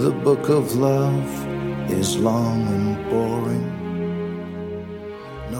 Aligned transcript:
The 0.00 0.08
book 0.24 0.48
of 0.48 0.74
love 0.76 1.28
is 1.90 2.16
long 2.16 2.66
and 2.68 2.96
boring. 3.10 3.60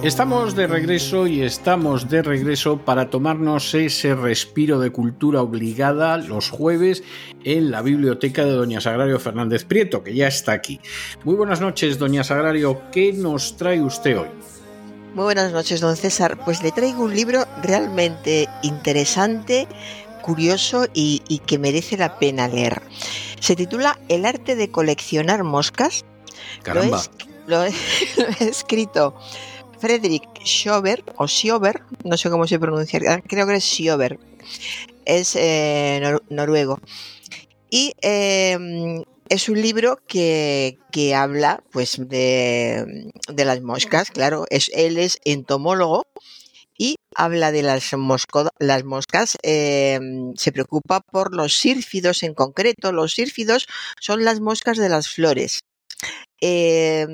Estamos 0.03 0.57
de 0.57 0.67
regreso 0.67 1.27
y 1.27 1.43
estamos 1.43 2.09
de 2.09 2.23
regreso 2.23 2.79
para 2.79 3.11
tomarnos 3.11 3.75
ese 3.75 4.15
respiro 4.15 4.81
de 4.81 4.93
cultura 4.93 5.43
obligada 5.43 6.17
los 6.17 6.49
jueves 6.49 7.03
en 7.45 7.71
la 7.71 7.83
biblioteca 7.83 8.47
de 8.47 8.53
Doña 8.53 8.81
Sagrario 8.81 9.21
Fernández 9.21 9.67
Prieto, 9.67 10.03
que 10.03 10.15
ya 10.15 10.29
está 10.29 10.53
aquí. 10.53 10.81
Muy 11.23 11.35
buenas 11.35 11.61
noches, 11.61 11.99
Doña 11.99 12.25
Sagrario. 12.25 12.81
¿Qué 12.91 13.13
nos 13.13 13.59
trae 13.59 13.83
usted 13.83 14.21
hoy? 14.21 14.29
Muy 15.15 15.25
buenas 15.25 15.53
noches, 15.53 15.83
don 15.83 15.97
César. 15.97 16.39
Pues 16.47 16.63
le 16.63 16.73
traigo 16.73 17.05
un 17.05 17.15
libro 17.15 17.45
realmente 17.63 18.49
interesante, 18.63 19.69
curioso 20.23 20.87
y, 20.95 21.23
y 21.29 21.39
que 21.39 21.59
merece 21.59 21.97
la 21.97 22.19
pena 22.19 22.49
leer. 22.49 22.83
Se 23.41 23.57
titula 23.57 23.99
El 24.09 24.25
arte 24.27 24.57
de 24.57 24.71
coleccionar 24.71 25.45
moscas. 25.45 26.05
Caramba. 26.63 27.03
Lo 27.47 27.65
he, 27.65 27.71
lo 28.17 28.25
he 28.41 28.49
escrito 28.49 29.15
Frederick 29.79 30.29
Schober, 30.45 31.03
o 31.17 31.27
Schober, 31.27 31.83
no 32.05 32.17
sé 32.17 32.29
cómo 32.31 32.47
se 32.47 32.59
pronuncia, 32.59 33.01
creo 33.27 33.47
que 33.47 33.57
es 33.57 33.65
Schober. 33.65 34.19
Es 35.07 35.35
eh, 35.37 36.01
nor- 36.03 36.23
noruego. 36.29 36.79
Y 37.71 37.95
eh, 38.03 39.03
es 39.29 39.49
un 39.49 39.61
libro 39.63 39.99
que, 40.07 40.79
que 40.93 41.15
habla 41.15 41.63
pues 41.73 41.97
de, 41.99 43.11
de 43.29 43.45
las 43.45 43.63
moscas, 43.63 44.11
claro. 44.11 44.45
Es, 44.51 44.71
él 44.75 44.99
es 44.99 45.19
entomólogo 45.25 46.05
habla 47.15 47.53
de 47.53 47.63
las, 47.63 47.93
moscas. 47.97 49.37
eh, 49.43 49.99
se 50.37 50.53
preocupa 50.53 51.01
por 51.01 51.35
los 51.35 51.55
sírfidos 51.55 52.23
en 52.23 52.35
concreto. 52.35 52.93
Los 52.93 53.13
sírfidos 53.13 53.67
son 54.01 54.25
las 54.25 54.41
moscas 54.41 54.79
de 54.79 54.89
las 54.89 55.09
flores. 55.09 55.61
Eh, 56.41 57.07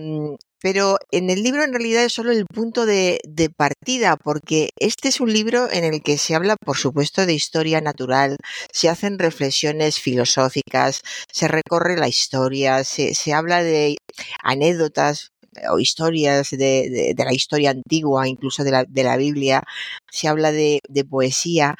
pero 0.61 0.99
en 1.11 1.31
el 1.31 1.43
libro 1.43 1.63
en 1.63 1.73
realidad 1.73 2.05
es 2.05 2.13
solo 2.15 2.33
el 2.33 2.47
punto 2.47 2.87
de, 2.87 3.21
de 3.25 3.51
partida, 3.51 4.17
porque 4.17 4.71
este 4.81 5.09
es 5.09 5.21
un 5.21 5.33
libro 5.33 5.71
en 5.71 5.85
el 5.85 6.03
que 6.03 6.19
se 6.19 6.35
habla, 6.35 6.57
por 6.57 6.77
supuesto, 6.77 7.27
de 7.27 7.35
historia 7.35 7.81
natural, 7.81 8.37
se 8.73 8.89
hacen 8.89 9.19
reflexiones 9.19 10.01
filosóficas, 10.01 11.03
se 11.31 11.47
recorre 11.47 11.97
la 11.97 12.09
historia, 12.09 12.83
se, 12.85 13.15
se 13.15 13.33
habla 13.33 13.63
de 13.63 13.97
anécdotas 14.43 15.31
o 15.71 15.79
historias 15.79 16.51
de, 16.51 17.15
de- 17.17 17.25
la 17.25 17.33
historia 17.35 17.71
antigua, 17.71 18.29
incluso 18.29 18.65
de 18.65 18.71
la, 18.71 18.85
de 18.85 19.05
la 19.05 19.17
Biblia, 19.17 19.63
se 20.11 20.29
habla 20.29 20.53
de, 20.53 20.81
de 20.89 21.05
poesía, 21.05 21.77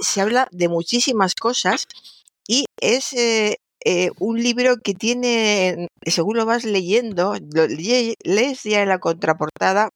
se 0.00 0.20
habla 0.20 0.48
de 0.52 0.68
muchísimas 0.68 1.34
cosas 1.34 1.86
y 2.48 2.66
es 2.80 3.12
eh, 3.12 3.56
eh, 3.84 4.10
un 4.18 4.42
libro 4.42 4.76
que 4.82 4.94
tiene, 4.94 5.88
según 6.04 6.36
lo 6.36 6.46
vas 6.46 6.64
leyendo, 6.64 7.34
lees 8.24 8.62
ya 8.64 8.82
en 8.82 8.88
la 8.88 8.98
contraportada, 8.98 9.90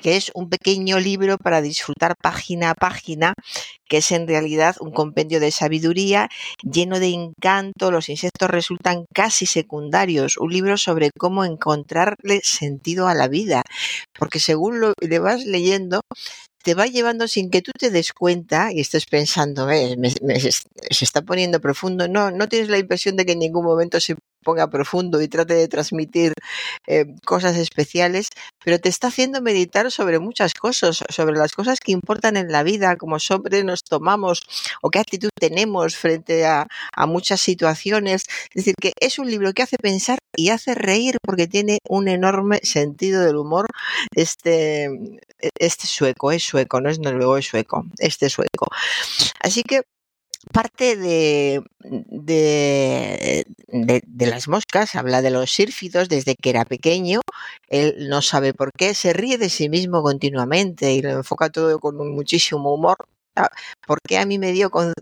que 0.00 0.16
es 0.16 0.30
un 0.34 0.48
pequeño 0.50 0.98
libro 1.00 1.36
para 1.38 1.62
disfrutar 1.62 2.14
página 2.22 2.70
a 2.70 2.74
página, 2.74 3.34
que 3.88 3.98
es 3.98 4.12
en 4.12 4.26
realidad 4.28 4.76
un 4.80 4.92
compendio 4.92 5.40
de 5.40 5.50
sabiduría 5.50 6.28
lleno 6.62 6.98
de 7.00 7.08
encanto, 7.08 7.90
los 7.90 8.08
insectos 8.08 8.50
resultan 8.50 9.04
casi 9.14 9.46
secundarios, 9.46 10.36
un 10.38 10.52
libro 10.52 10.76
sobre 10.76 11.10
cómo 11.18 11.44
encontrarle 11.44 12.40
sentido 12.44 13.08
a 13.08 13.14
la 13.14 13.28
vida, 13.28 13.62
porque 14.18 14.40
según 14.40 14.80
lo 14.80 14.92
le 15.00 15.18
vas 15.18 15.44
leyendo, 15.44 16.00
te 16.64 16.74
va 16.74 16.86
llevando 16.86 17.28
sin 17.28 17.50
que 17.50 17.62
tú 17.62 17.70
te 17.78 17.90
des 17.90 18.12
cuenta 18.12 18.72
y 18.72 18.80
estés 18.80 19.06
pensando, 19.06 19.70
"Eh, 19.70 19.96
me- 19.98 20.12
me- 20.22 20.40
se 20.40 21.04
está 21.04 21.22
poniendo 21.22 21.60
profundo. 21.60 22.08
No, 22.08 22.30
no 22.32 22.48
tienes 22.48 22.68
la 22.68 22.78
impresión 22.78 23.16
de 23.16 23.24
que 23.26 23.32
en 23.32 23.38
ningún 23.40 23.64
momento 23.64 24.00
se 24.00 24.16
ponga 24.46 24.70
profundo 24.70 25.20
y 25.20 25.26
trate 25.26 25.54
de 25.54 25.66
transmitir 25.66 26.32
eh, 26.86 27.06
cosas 27.24 27.56
especiales, 27.56 28.28
pero 28.64 28.78
te 28.78 28.88
está 28.88 29.08
haciendo 29.08 29.42
meditar 29.42 29.90
sobre 29.90 30.20
muchas 30.20 30.54
cosas, 30.54 31.02
sobre 31.08 31.36
las 31.36 31.52
cosas 31.52 31.80
que 31.80 31.90
importan 31.90 32.36
en 32.36 32.52
la 32.52 32.62
vida, 32.62 32.96
como 32.96 33.18
sobre 33.18 33.64
nos 33.64 33.82
tomamos 33.82 34.42
o 34.82 34.90
qué 34.90 35.00
actitud 35.00 35.30
tenemos 35.34 35.96
frente 35.96 36.46
a, 36.46 36.68
a 36.92 37.06
muchas 37.06 37.40
situaciones. 37.40 38.26
Es 38.54 38.64
decir, 38.64 38.74
que 38.80 38.92
es 39.00 39.18
un 39.18 39.28
libro 39.28 39.52
que 39.52 39.64
hace 39.64 39.78
pensar 39.78 40.18
y 40.36 40.50
hace 40.50 40.76
reír 40.76 41.16
porque 41.26 41.48
tiene 41.48 41.78
un 41.88 42.06
enorme 42.06 42.60
sentido 42.62 43.24
del 43.24 43.36
humor. 43.36 43.66
Este, 44.14 44.88
este 45.58 45.86
sueco, 45.88 46.30
es 46.30 46.44
sueco, 46.44 46.80
no 46.80 46.88
es 46.88 47.00
noruego, 47.00 47.36
es 47.36 47.46
sueco, 47.46 47.84
este 47.98 48.30
sueco. 48.30 48.68
Así 49.42 49.64
que 49.64 49.82
parte 50.52 50.96
de, 50.96 51.62
de, 51.80 53.44
de- 54.06 54.26
las 54.26 54.48
moscas, 54.48 54.94
habla 54.94 55.22
de 55.22 55.30
los 55.30 55.50
sírfidos 55.50 56.08
desde 56.08 56.36
que 56.36 56.50
era 56.50 56.64
pequeño, 56.64 57.20
él 57.68 58.08
no 58.08 58.22
sabe 58.22 58.54
por 58.54 58.72
qué, 58.72 58.94
se 58.94 59.12
ríe 59.12 59.38
de 59.38 59.48
sí 59.50 59.68
mismo 59.68 60.02
continuamente 60.02 60.92
y 60.94 61.02
lo 61.02 61.10
enfoca 61.10 61.50
todo 61.50 61.78
con 61.80 61.96
muchísimo 62.14 62.74
humor. 62.74 62.96
Ah, 63.36 63.50
¿Por 63.86 63.98
qué 64.00 64.16
a 64.16 64.24
mí 64.24 64.38
me 64.38 64.52
dio 64.52 64.70
con, 64.70 64.94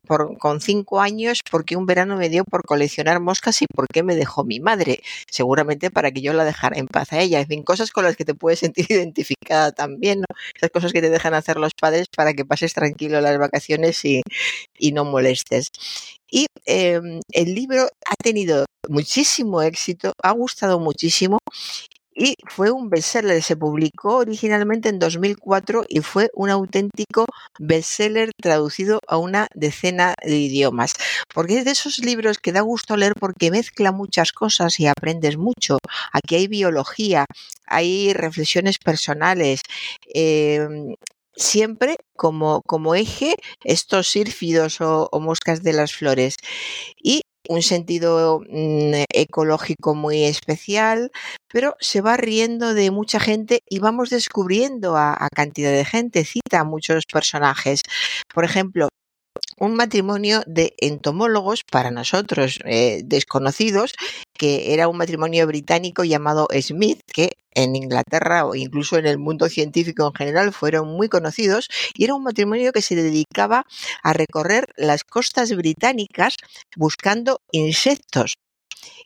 cinco 0.60 1.00
años? 1.00 1.40
¿Por 1.48 1.64
qué 1.64 1.76
un 1.76 1.86
verano 1.86 2.16
me 2.16 2.28
dio 2.28 2.44
por 2.44 2.64
coleccionar 2.64 3.20
moscas 3.20 3.62
y 3.62 3.66
por 3.66 3.86
qué 3.86 4.02
me 4.02 4.16
dejó 4.16 4.44
mi 4.44 4.58
madre? 4.58 5.00
Seguramente 5.30 5.90
para 5.90 6.10
que 6.10 6.20
yo 6.20 6.32
la 6.32 6.44
dejara 6.44 6.76
en 6.78 6.88
paz 6.88 7.12
a 7.12 7.20
ella. 7.20 7.40
En 7.40 7.46
fin, 7.46 7.62
cosas 7.62 7.92
con 7.92 8.04
las 8.04 8.16
que 8.16 8.24
te 8.24 8.34
puedes 8.34 8.58
sentir 8.60 8.86
identificada 8.90 9.72
también, 9.72 10.20
¿no? 10.20 10.26
Esas 10.56 10.70
cosas 10.70 10.92
que 10.92 11.00
te 11.00 11.10
dejan 11.10 11.34
hacer 11.34 11.58
los 11.58 11.72
padres 11.80 12.08
para 12.14 12.34
que 12.34 12.44
pases 12.44 12.74
tranquilo 12.74 13.20
las 13.20 13.38
vacaciones 13.38 14.04
y, 14.04 14.22
y 14.78 14.92
no 14.92 15.04
molestes. 15.04 15.68
Y 16.30 16.46
eh, 16.66 17.00
el 17.30 17.54
libro 17.54 17.86
ha 18.06 18.16
tenido 18.16 18.64
muchísimo 18.88 19.62
éxito, 19.62 20.12
ha 20.22 20.32
gustado 20.32 20.80
muchísimo 20.80 21.38
y 22.14 22.36
fue 22.46 22.70
un 22.70 22.88
bestseller. 22.90 23.42
Se 23.42 23.56
publicó 23.56 24.16
originalmente 24.18 24.88
en 24.88 24.98
2004 24.98 25.84
y 25.88 26.00
fue 26.00 26.30
un 26.34 26.50
auténtico 26.50 27.26
bestseller 27.58 28.30
traducido 28.40 29.00
a 29.08 29.16
una 29.18 29.48
decena 29.54 30.14
de 30.22 30.36
idiomas. 30.38 30.94
Porque 31.34 31.58
es 31.58 31.64
de 31.64 31.72
esos 31.72 31.98
libros 31.98 32.38
que 32.38 32.52
da 32.52 32.60
gusto 32.60 32.96
leer 32.96 33.14
porque 33.18 33.50
mezcla 33.50 33.92
muchas 33.92 34.32
cosas 34.32 34.78
y 34.80 34.86
aprendes 34.86 35.36
mucho. 35.36 35.78
Aquí 36.12 36.36
hay 36.36 36.48
biología, 36.48 37.26
hay 37.66 38.12
reflexiones 38.12 38.78
personales. 38.78 39.60
eh, 40.14 40.68
siempre 41.36 41.96
como, 42.16 42.62
como 42.66 42.94
eje 42.94 43.34
estos 43.64 44.08
sírfidos 44.08 44.80
o, 44.80 45.08
o 45.10 45.20
moscas 45.20 45.62
de 45.62 45.72
las 45.72 45.92
flores 45.92 46.36
y 47.02 47.22
un 47.48 47.62
sentido 47.62 48.40
mm, 48.48 49.04
ecológico 49.12 49.94
muy 49.94 50.24
especial, 50.24 51.10
pero 51.52 51.76
se 51.80 52.00
va 52.00 52.16
riendo 52.16 52.74
de 52.74 52.90
mucha 52.90 53.20
gente 53.20 53.62
y 53.68 53.78
vamos 53.78 54.10
descubriendo 54.10 54.96
a, 54.96 55.12
a 55.12 55.28
cantidad 55.28 55.72
de 55.72 55.84
gente, 55.84 56.24
cita 56.24 56.60
a 56.60 56.64
muchos 56.64 57.04
personajes. 57.10 57.80
Por 58.34 58.44
ejemplo, 58.44 58.88
un 59.64 59.74
matrimonio 59.76 60.42
de 60.46 60.74
entomólogos 60.78 61.64
para 61.64 61.90
nosotros 61.90 62.60
eh, 62.64 63.00
desconocidos, 63.04 63.94
que 64.34 64.74
era 64.74 64.88
un 64.88 64.96
matrimonio 64.96 65.46
británico 65.46 66.04
llamado 66.04 66.46
Smith, 66.60 67.00
que 67.12 67.38
en 67.54 67.76
Inglaterra 67.76 68.46
o 68.46 68.54
incluso 68.54 68.98
en 68.98 69.06
el 69.06 69.18
mundo 69.18 69.48
científico 69.48 70.06
en 70.06 70.14
general 70.14 70.52
fueron 70.52 70.88
muy 70.88 71.08
conocidos, 71.08 71.68
y 71.94 72.04
era 72.04 72.14
un 72.14 72.24
matrimonio 72.24 72.72
que 72.72 72.82
se 72.82 72.94
dedicaba 72.94 73.64
a 74.02 74.12
recorrer 74.12 74.66
las 74.76 75.04
costas 75.04 75.54
británicas 75.56 76.36
buscando 76.76 77.40
insectos 77.50 78.36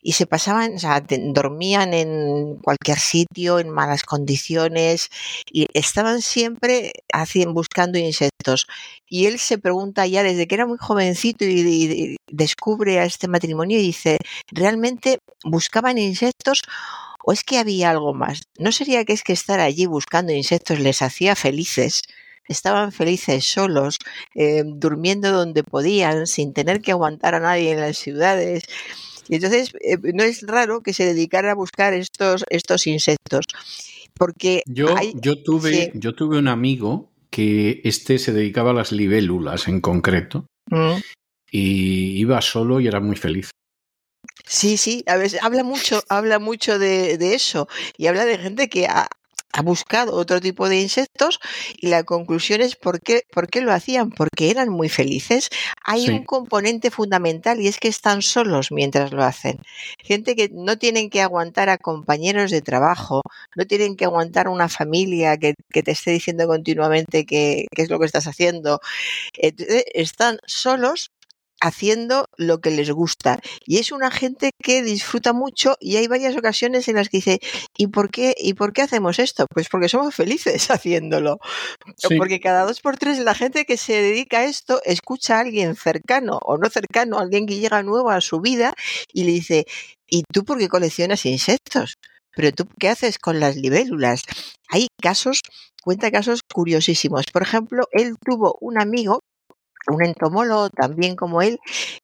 y 0.02 0.12
se 0.12 0.26
pasaban, 0.26 0.76
o 0.76 0.78
sea, 0.78 1.00
dormían 1.00 1.92
en 1.92 2.56
cualquier 2.62 2.98
sitio, 2.98 3.58
en 3.58 3.70
malas 3.70 4.04
condiciones, 4.04 5.10
y 5.50 5.66
estaban 5.74 6.22
siempre 6.22 6.92
buscando 7.48 7.98
insectos. 7.98 8.66
Y 9.08 9.26
él 9.26 9.38
se 9.38 9.58
pregunta 9.58 10.06
ya 10.06 10.22
desde 10.22 10.46
que 10.46 10.54
era 10.54 10.66
muy 10.66 10.78
jovencito 10.78 11.44
y 11.44 12.16
descubre 12.30 13.00
a 13.00 13.04
este 13.04 13.28
matrimonio 13.28 13.78
y 13.78 13.82
dice, 13.82 14.18
¿realmente 14.50 15.18
buscaban 15.44 15.98
insectos 15.98 16.62
o 17.24 17.32
es 17.32 17.44
que 17.44 17.58
había 17.58 17.90
algo 17.90 18.14
más? 18.14 18.42
¿No 18.58 18.72
sería 18.72 19.04
que 19.04 19.12
es 19.12 19.22
que 19.22 19.32
estar 19.32 19.60
allí 19.60 19.86
buscando 19.86 20.32
insectos 20.32 20.78
les 20.78 21.02
hacía 21.02 21.34
felices? 21.36 22.02
Estaban 22.48 22.92
felices 22.92 23.44
solos, 23.44 23.98
eh, 24.34 24.62
durmiendo 24.64 25.30
donde 25.32 25.62
podían, 25.64 26.26
sin 26.26 26.54
tener 26.54 26.80
que 26.80 26.92
aguantar 26.92 27.34
a 27.34 27.40
nadie 27.40 27.72
en 27.72 27.80
las 27.80 27.98
ciudades. 27.98 28.64
Y 29.28 29.36
entonces 29.36 29.72
eh, 29.80 29.98
no 30.14 30.22
es 30.24 30.42
raro 30.46 30.82
que 30.82 30.92
se 30.94 31.04
dedicara 31.04 31.52
a 31.52 31.54
buscar 31.54 31.92
estos, 31.94 32.44
estos 32.50 32.86
insectos. 32.86 33.44
Porque 34.14 34.62
yo, 34.66 34.96
hay- 34.96 35.12
yo, 35.14 35.42
tuve, 35.42 35.70
sí. 35.72 35.90
yo 35.94 36.14
tuve 36.14 36.38
un 36.38 36.48
amigo 36.48 37.10
que 37.30 37.80
este 37.84 38.18
se 38.18 38.32
dedicaba 38.32 38.70
a 38.70 38.74
las 38.74 38.90
libélulas 38.92 39.68
en 39.68 39.80
concreto 39.80 40.46
Mm. 40.70 40.96
y 41.50 42.18
iba 42.18 42.40
solo 42.42 42.80
y 42.80 42.86
era 42.88 43.00
muy 43.00 43.16
feliz. 43.16 43.50
Sí, 44.46 44.76
sí, 44.76 45.04
a 45.06 45.16
veces 45.16 45.40
habla 45.42 45.62
mucho, 45.62 46.02
habla 46.08 46.38
mucho 46.38 46.78
de, 46.78 47.16
de 47.18 47.34
eso 47.34 47.68
y 47.96 48.06
habla 48.06 48.24
de 48.24 48.38
gente 48.38 48.68
que 48.68 48.86
ha, 48.86 49.08
ha 49.52 49.62
buscado 49.62 50.14
otro 50.14 50.40
tipo 50.40 50.68
de 50.68 50.80
insectos 50.80 51.40
y 51.78 51.88
la 51.88 52.04
conclusión 52.04 52.60
es 52.60 52.76
por 52.76 53.00
qué, 53.00 53.22
por 53.32 53.48
qué 53.48 53.60
lo 53.60 53.72
hacían, 53.72 54.10
porque 54.10 54.50
eran 54.50 54.68
muy 54.68 54.88
felices. 54.88 55.50
Hay 55.84 56.06
Sí. 56.06 56.10
un 56.10 56.24
componente 56.24 56.90
fundamental 56.90 57.60
y 57.60 57.68
es 57.68 57.78
que 57.78 57.88
están 57.88 58.22
solos 58.22 58.70
mientras 58.72 59.12
lo 59.12 59.24
hacen. 59.24 59.58
Gente 59.98 60.36
que 60.36 60.50
no 60.52 60.78
tienen 60.78 61.10
que 61.10 61.22
aguantar 61.22 61.68
a 61.70 61.78
compañeros 61.78 62.50
de 62.50 62.62
trabajo, 62.62 63.22
no 63.56 63.66
tienen 63.66 63.96
que 63.96 64.04
aguantar 64.04 64.48
una 64.48 64.68
familia 64.68 65.36
que, 65.38 65.54
que 65.70 65.82
te 65.82 65.92
esté 65.92 66.10
diciendo 66.12 66.46
continuamente 66.46 67.24
qué 67.26 67.66
qué 67.74 67.82
es 67.82 67.90
lo 67.90 67.98
que 67.98 68.06
estás 68.06 68.26
haciendo. 68.26 68.80
Entonces, 69.34 69.84
están 69.94 70.38
solos 70.46 71.10
haciendo 71.60 72.26
lo 72.36 72.60
que 72.60 72.70
les 72.70 72.90
gusta. 72.90 73.40
Y 73.66 73.78
es 73.78 73.92
una 73.92 74.10
gente 74.10 74.50
que 74.62 74.82
disfruta 74.82 75.32
mucho 75.32 75.76
y 75.80 75.96
hay 75.96 76.06
varias 76.06 76.36
ocasiones 76.36 76.88
en 76.88 76.96
las 76.96 77.08
que 77.08 77.18
dice, 77.18 77.40
¿y 77.76 77.88
por 77.88 78.10
qué, 78.10 78.34
y 78.36 78.54
por 78.54 78.72
qué 78.72 78.82
hacemos 78.82 79.18
esto? 79.18 79.46
Pues 79.52 79.68
porque 79.68 79.88
somos 79.88 80.14
felices 80.14 80.70
haciéndolo. 80.70 81.38
Sí. 81.96 82.16
Porque 82.16 82.40
cada 82.40 82.64
dos 82.64 82.80
por 82.80 82.96
tres 82.96 83.18
la 83.18 83.34
gente 83.34 83.64
que 83.64 83.76
se 83.76 83.94
dedica 83.94 84.40
a 84.40 84.44
esto 84.44 84.80
escucha 84.84 85.36
a 85.36 85.40
alguien 85.40 85.76
cercano 85.76 86.38
o 86.42 86.58
no 86.58 86.68
cercano, 86.68 87.18
alguien 87.18 87.46
que 87.46 87.58
llega 87.58 87.82
nuevo 87.82 88.10
a 88.10 88.20
su 88.20 88.40
vida 88.40 88.74
y 89.12 89.24
le 89.24 89.32
dice, 89.32 89.66
¿y 90.06 90.22
tú 90.32 90.44
por 90.44 90.58
qué 90.58 90.68
coleccionas 90.68 91.26
insectos? 91.26 91.96
Pero 92.34 92.52
tú, 92.52 92.68
¿qué 92.78 92.88
haces 92.88 93.18
con 93.18 93.40
las 93.40 93.56
libélulas? 93.56 94.22
Hay 94.68 94.86
casos, 95.02 95.40
cuenta 95.82 96.12
casos 96.12 96.40
curiosísimos. 96.52 97.24
Por 97.32 97.42
ejemplo, 97.42 97.88
él 97.90 98.14
tuvo 98.24 98.56
un 98.60 98.80
amigo 98.80 99.20
un 99.86 100.04
entomólogo 100.04 100.70
también 100.70 101.16
como 101.16 101.42
él, 101.42 101.58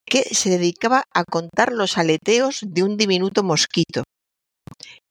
que 0.04 0.22
se 0.34 0.50
dedicaba 0.50 1.04
a 1.12 1.24
contar 1.24 1.72
los 1.72 1.98
aleteos 1.98 2.60
de 2.66 2.82
un 2.82 2.96
diminuto 2.96 3.42
mosquito. 3.42 4.04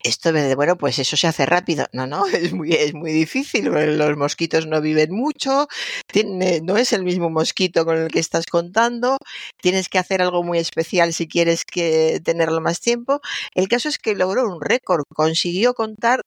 Esto 0.04 0.34
bueno, 0.58 0.78
pues 0.78 1.00
eso 1.00 1.16
se 1.16 1.28
hace 1.28 1.46
rápido. 1.46 1.86
No, 1.94 2.06
no, 2.06 2.26
es 2.28 2.54
muy, 2.54 2.74
es 2.74 2.94
muy 2.94 3.12
difícil. 3.14 3.66
Los 3.66 4.18
mosquitos 4.18 4.68
no 4.68 4.82
viven 4.82 5.14
mucho, 5.14 5.68
tiene, 6.08 6.62
no 6.62 6.78
es 6.78 6.92
el 6.94 7.04
mismo 7.04 7.30
mosquito 7.30 7.86
con 7.86 7.98
el 7.98 8.10
que 8.10 8.20
estás 8.20 8.46
contando, 8.46 9.18
tienes 9.62 9.88
que 9.90 10.00
hacer 10.00 10.22
algo 10.22 10.44
muy 10.44 10.60
especial 10.60 11.14
si 11.14 11.28
quieres 11.28 11.64
que 11.66 12.20
tenerlo 12.24 12.60
más 12.62 12.82
tiempo. 12.82 13.22
El 13.56 13.68
caso 13.70 13.90
es 13.90 13.98
que 13.98 14.16
logró 14.16 14.46
un 14.46 14.62
récord, 14.62 15.04
consiguió 15.14 15.74
contar 15.74 16.22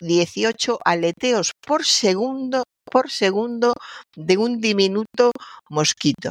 2.218 0.00 0.78
aleteos 0.84 1.52
por 1.66 1.84
segundo 1.84 2.64
por 2.90 3.10
segundo 3.10 3.74
de 4.16 4.36
un 4.38 4.60
diminuto 4.60 5.32
mosquito. 5.68 6.30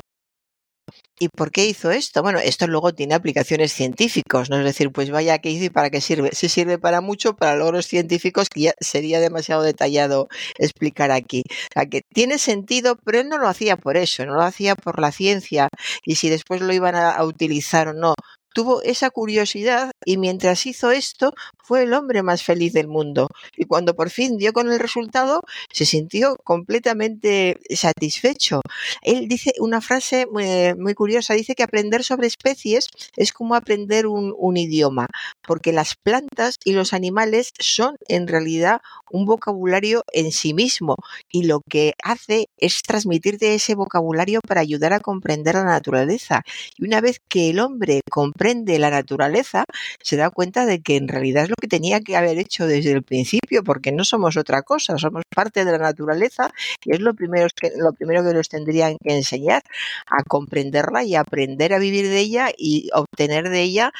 ¿Y 1.17 1.29
por 1.29 1.49
qué 1.51 1.65
hizo 1.65 1.91
esto? 1.91 2.21
Bueno, 2.21 2.39
esto 2.39 2.67
luego 2.67 2.93
tiene 2.93 3.13
aplicaciones 3.15 3.71
científicas, 3.71 4.49
¿no? 4.49 4.57
Es 4.57 4.65
decir, 4.65 4.91
pues 4.91 5.09
vaya, 5.11 5.37
¿qué 5.39 5.49
hizo 5.49 5.63
y 5.65 5.69
para 5.69 5.89
qué 5.89 6.01
sirve? 6.01 6.31
Si 6.33 6.49
sirve 6.49 6.77
para 6.77 6.99
mucho, 6.99 7.35
para 7.35 7.55
logros 7.55 7.87
científicos, 7.87 8.49
que 8.49 8.61
ya 8.61 8.73
sería 8.81 9.21
demasiado 9.21 9.61
detallado 9.63 10.27
explicar 10.57 11.11
aquí. 11.11 11.43
O 11.47 11.73
sea, 11.73 11.85
que 11.85 12.01
tiene 12.13 12.37
sentido, 12.37 12.97
pero 13.05 13.19
él 13.21 13.29
no 13.29 13.37
lo 13.37 13.47
hacía 13.47 13.77
por 13.77 13.95
eso, 13.97 14.25
no 14.25 14.35
lo 14.35 14.41
hacía 14.43 14.75
por 14.75 14.99
la 14.99 15.11
ciencia 15.13 15.69
y 16.05 16.15
si 16.15 16.29
después 16.29 16.61
lo 16.61 16.73
iban 16.73 16.95
a 16.95 17.23
utilizar 17.23 17.87
o 17.87 17.93
no. 17.93 18.13
Tuvo 18.55 18.81
esa 18.83 19.09
curiosidad 19.09 19.91
y 20.05 20.15
mientras 20.15 20.65
hizo 20.65 20.91
esto 20.91 21.33
fue 21.61 21.83
el 21.83 21.93
hombre 21.93 22.23
más 22.23 22.41
feliz 22.41 22.71
del 22.71 22.87
mundo. 22.87 23.27
Y 23.57 23.65
cuando 23.65 23.97
por 23.97 24.09
fin 24.09 24.37
dio 24.37 24.53
con 24.53 24.71
el 24.71 24.79
resultado, 24.79 25.41
se 25.73 25.85
sintió 25.85 26.37
completamente 26.41 27.59
satisfecho. 27.69 28.61
Él 29.01 29.27
dice 29.27 29.51
una 29.59 29.81
frase 29.81 30.25
muy, 30.25 30.93
curiosa, 30.93 31.33
dice 31.33 31.53
que 31.53 31.63
aprender 31.63 32.05
sobre 32.05 32.27
especies 32.27 32.87
es 33.17 33.33
como 33.33 33.55
aprender 33.55 34.07
un, 34.07 34.33
un, 34.37 34.55
idioma, 34.55 35.07
porque 35.45 35.73
las 35.73 35.95
plantas 35.95 36.55
y 36.63 36.71
los 36.71 36.93
animales 36.93 37.51
son 37.59 37.97
en 38.07 38.25
realidad 38.25 38.79
un 39.11 39.25
vocabulario 39.25 40.05
en 40.13 40.31
sí 40.31 40.53
mismo 40.53 40.95
y 41.29 41.43
lo 41.43 41.59
que 41.69 41.93
hace 42.01 42.47
es 42.57 42.81
transmitirte 42.83 43.53
ese 43.53 43.75
vocabulario 43.75 44.39
para 44.47 44.61
ayudar 44.61 44.93
a 44.93 45.01
comprender 45.01 45.55
la 45.55 45.65
naturaleza. 45.65 46.43
Y 46.77 46.85
una 46.85 47.01
vez 47.01 47.19
que 47.27 47.49
el 47.49 47.59
hombre 47.59 47.99
comprende 48.09 48.44
la 48.53 48.89
naturaleza, 48.89 49.65
se 50.01 50.17
da 50.17 50.29
cuenta 50.29 50.65
de 50.65 50.81
que 50.81 50.97
en 50.97 51.07
realidad 51.07 51.43
es 51.43 51.49
lo 51.49 51.55
que 51.59 51.67
tenía 51.67 52.01
que 52.01 52.15
haber 52.15 52.37
hecho 52.37 52.67
desde 52.67 52.91
el 52.91 53.03
principio, 53.03 53.63
porque 53.63 53.91
no 53.91 54.03
somos 54.03 54.37
otra 54.37 54.61
cosa, 54.61 54.97
somos 54.97 55.23
parte 55.33 55.65
de 55.65 55.71
la 55.71 55.77
naturaleza 55.79 56.51
y 56.83 56.93
es 56.93 56.99
lo 56.99 57.13
primero 57.13 57.47
que, 57.55 57.71
lo 57.77 57.93
primero 57.93 58.23
que 58.23 58.33
nos 58.33 58.49
tendrían 58.49 58.97
que 59.03 59.15
enseñar 59.15 59.63
a 60.07 60.23
comprenderla 60.23 61.03
y 61.03 61.15
aprender 61.15 61.73
a 61.73 61.79
vivir 61.79 62.07
de 62.07 62.19
ella 62.19 62.49
y 62.57 62.89
obtener 62.93 63.49
de 63.49 63.61
ella 63.61 63.91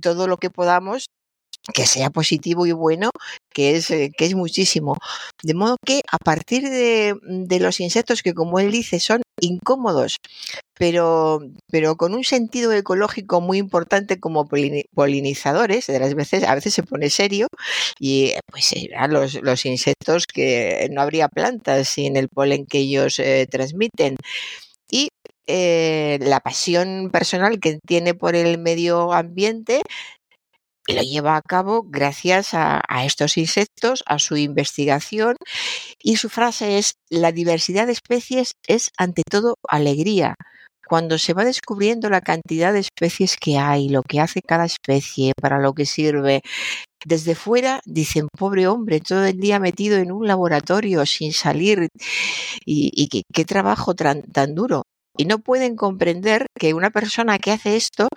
todo 0.00 0.26
lo 0.26 0.38
que 0.38 0.50
podamos 0.50 1.06
que 1.72 1.86
sea 1.86 2.10
positivo 2.10 2.66
y 2.66 2.72
bueno, 2.72 3.10
que 3.52 3.76
es, 3.76 3.88
que 3.88 4.14
es 4.18 4.34
muchísimo. 4.34 4.96
De 5.42 5.54
modo 5.54 5.76
que 5.84 6.02
a 6.10 6.18
partir 6.18 6.62
de, 6.68 7.14
de, 7.22 7.60
los 7.60 7.80
insectos 7.80 8.22
que, 8.22 8.34
como 8.34 8.58
él 8.58 8.70
dice, 8.72 9.00
son 9.00 9.22
incómodos, 9.40 10.16
pero, 10.74 11.40
pero 11.70 11.96
con 11.96 12.14
un 12.14 12.24
sentido 12.24 12.72
ecológico 12.72 13.40
muy 13.40 13.58
importante 13.58 14.18
como 14.18 14.48
polinizadores, 14.94 15.86
de 15.86 15.98
las 15.98 16.14
veces, 16.14 16.44
a 16.44 16.54
veces 16.54 16.74
se 16.74 16.82
pone 16.82 17.10
serio, 17.10 17.48
y 17.98 18.32
pues 18.46 18.74
los, 19.08 19.34
los 19.42 19.66
insectos 19.66 20.26
que 20.26 20.88
no 20.90 21.02
habría 21.02 21.28
plantas 21.28 21.88
sin 21.88 22.16
el 22.16 22.28
polen 22.28 22.66
que 22.66 22.78
ellos 22.78 23.18
eh, 23.18 23.46
transmiten. 23.50 24.16
Y 24.90 25.08
eh, 25.46 26.18
la 26.22 26.40
pasión 26.40 27.10
personal 27.12 27.60
que 27.60 27.78
tiene 27.86 28.14
por 28.14 28.36
el 28.36 28.58
medio 28.58 29.12
ambiente 29.12 29.82
lo 30.88 31.02
lleva 31.02 31.36
a 31.36 31.42
cabo 31.42 31.84
gracias 31.86 32.50
a, 32.52 32.82
estos 33.04 33.36
insectos, 33.36 34.02
a 34.06 34.18
su 34.18 34.36
investigación 34.36 35.36
y 36.02 36.16
su 36.16 36.28
frase 36.28 36.78
es, 36.78 36.94
la 37.08 37.32
diversidad 37.32 37.86
de 37.86 37.92
especies 37.92 38.52
es 38.66 38.90
ante 38.96 39.22
todo 39.28 39.56
alegría. 39.68 40.34
Cuando 40.88 41.18
se 41.18 41.34
va 41.34 41.44
descubriendo 41.44 42.10
la 42.10 42.20
cantidad 42.20 42.72
de 42.72 42.80
especies 42.80 43.36
que 43.36 43.58
hay, 43.58 43.88
lo 43.88 44.02
que 44.02 44.18
hace 44.18 44.40
cada 44.42 44.64
especie, 44.64 45.34
para 45.40 45.60
lo 45.60 45.72
que 45.72 45.86
sirve, 45.86 46.42
desde 47.06 47.36
fuera 47.36 47.80
dicen, 47.84 48.26
pobre 48.36 48.66
hombre, 48.66 49.00
todo 49.00 49.24
el 49.24 49.38
día 49.38 49.60
metido 49.60 49.98
en 49.98 50.10
un 50.10 50.26
laboratorio 50.26 51.06
sin 51.06 51.32
salir 51.32 51.88
y, 52.66 53.22
qué, 53.32 53.44
trabajo 53.44 53.94
tan 53.94 54.54
duro 54.54 54.82
y 55.16 55.24
no 55.24 55.38
pueden 55.38 55.76
comprender 55.76 56.46
que 56.58 56.74
una 56.74 56.90
persona 56.90 57.38
que 57.38 57.52
hace 57.52 57.76
esto 57.76 58.08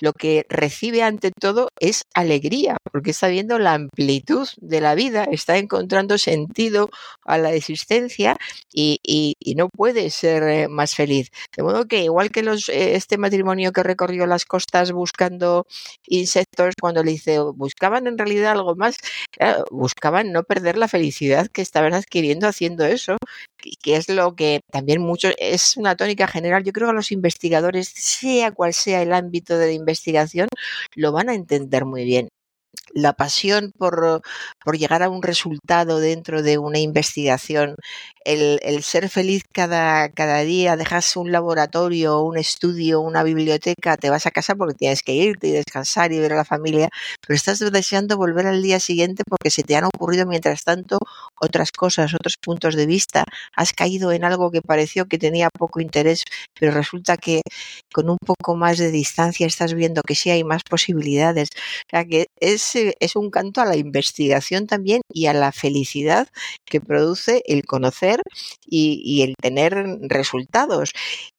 lo 0.00 0.12
que 0.12 0.44
recibe 0.48 1.02
ante 1.02 1.30
todo 1.30 1.68
es 1.80 2.04
alegría, 2.14 2.76
porque 2.92 3.10
está 3.10 3.28
viendo 3.28 3.58
la 3.58 3.74
amplitud 3.74 4.48
de 4.58 4.80
la 4.80 4.94
vida, 4.94 5.24
está 5.24 5.58
encontrando 5.58 6.18
sentido 6.18 6.90
a 7.24 7.38
la 7.38 7.52
existencia 7.52 8.36
y, 8.72 9.00
no 9.56 9.68
puede 9.68 10.08
ser 10.10 10.42
eh, 10.44 10.68
más 10.68 10.94
feliz. 10.94 11.30
De 11.54 11.62
modo 11.62 11.86
que 11.86 12.04
igual 12.04 12.30
que 12.30 12.42
los, 12.42 12.70
eh, 12.70 12.94
este 12.94 13.18
matrimonio 13.18 13.70
que 13.72 13.82
recorrió 13.82 14.26
las 14.26 14.46
costas 14.46 14.92
buscando 14.92 15.66
insectos, 16.06 16.74
cuando 16.80 17.04
le 17.04 17.12
dice, 17.12 17.38
buscaban 17.54 18.06
en 18.06 18.16
realidad 18.16 18.52
algo 18.52 18.74
más, 18.74 18.96
buscaban 19.70 20.32
no 20.32 20.42
perder 20.42 20.78
la 20.78 20.88
felicidad 20.88 21.48
que 21.48 21.62
estaban 21.62 21.92
adquiriendo 21.94 22.46
haciendo 22.46 22.84
eso, 22.86 23.16
que 23.82 23.96
es 23.96 24.08
lo 24.08 24.34
que 24.36 24.60
también 24.70 25.00
mucho 25.02 25.30
es 25.38 25.76
una 25.76 25.96
tónica 25.96 26.26
general. 26.26 26.64
Yo 26.64 26.72
creo 26.72 26.88
que 26.88 26.94
los 26.94 27.12
investigadores, 27.12 27.88
sea 27.88 28.52
cual 28.52 28.74
sea 28.74 29.02
el 29.02 29.12
ámbito 29.12 29.58
de 29.58 29.74
investigación, 29.74 30.48
lo 30.94 31.12
van 31.12 31.28
a 31.30 31.34
entender 31.34 31.84
muy 31.84 32.04
bien. 32.04 32.28
La 32.94 33.14
pasión 33.14 33.72
por, 33.78 34.22
por 34.64 34.78
llegar 34.78 35.02
a 35.02 35.08
un 35.08 35.22
resultado 35.22 35.98
dentro 35.98 36.42
de 36.42 36.58
una 36.58 36.78
investigación, 36.78 37.76
el, 38.24 38.60
el 38.62 38.82
ser 38.82 39.08
feliz 39.08 39.42
cada, 39.52 40.10
cada, 40.10 40.40
día, 40.40 40.76
dejas 40.76 41.16
un 41.16 41.32
laboratorio, 41.32 42.20
un 42.20 42.36
estudio, 42.36 43.00
una 43.00 43.22
biblioteca, 43.22 43.96
te 43.96 44.10
vas 44.10 44.26
a 44.26 44.30
casa 44.30 44.54
porque 44.54 44.74
tienes 44.74 45.02
que 45.02 45.14
irte 45.14 45.48
y 45.48 45.52
descansar 45.52 46.12
y 46.12 46.18
ver 46.18 46.32
a 46.34 46.36
la 46.36 46.44
familia, 46.44 46.88
pero 47.26 47.34
estás 47.36 47.58
deseando 47.60 48.16
volver 48.16 48.46
al 48.46 48.62
día 48.62 48.80
siguiente 48.80 49.22
porque 49.28 49.50
se 49.50 49.62
te 49.62 49.76
han 49.76 49.84
ocurrido 49.84 50.26
mientras 50.26 50.64
tanto 50.64 50.98
otras 51.40 51.72
cosas, 51.72 52.14
otros 52.14 52.36
puntos 52.36 52.74
de 52.76 52.86
vista, 52.86 53.24
has 53.56 53.72
caído 53.72 54.12
en 54.12 54.24
algo 54.24 54.50
que 54.50 54.62
pareció 54.62 55.06
que 55.06 55.18
tenía 55.18 55.48
poco 55.50 55.80
interés, 55.80 56.24
pero 56.58 56.72
resulta 56.72 57.16
que 57.16 57.42
con 57.92 58.10
un 58.10 58.18
poco 58.24 58.56
más 58.56 58.78
de 58.78 58.90
distancia 58.90 59.46
estás 59.46 59.74
viendo 59.74 60.02
que 60.02 60.14
sí 60.14 60.30
hay 60.30 60.44
más 60.44 60.62
posibilidades. 60.68 61.48
O 61.52 61.90
sea 61.90 62.04
que 62.04 62.26
es, 62.40 62.61
es 63.00 63.16
un 63.16 63.30
canto 63.30 63.60
a 63.60 63.66
la 63.66 63.76
investigación 63.76 64.66
también 64.66 65.02
y 65.12 65.26
a 65.26 65.34
la 65.34 65.52
felicidad 65.52 66.28
que 66.64 66.80
produce 66.80 67.42
el 67.46 67.64
conocer 67.64 68.20
y, 68.66 69.22
el 69.22 69.34
tener 69.40 69.74
resultados. 70.02 70.92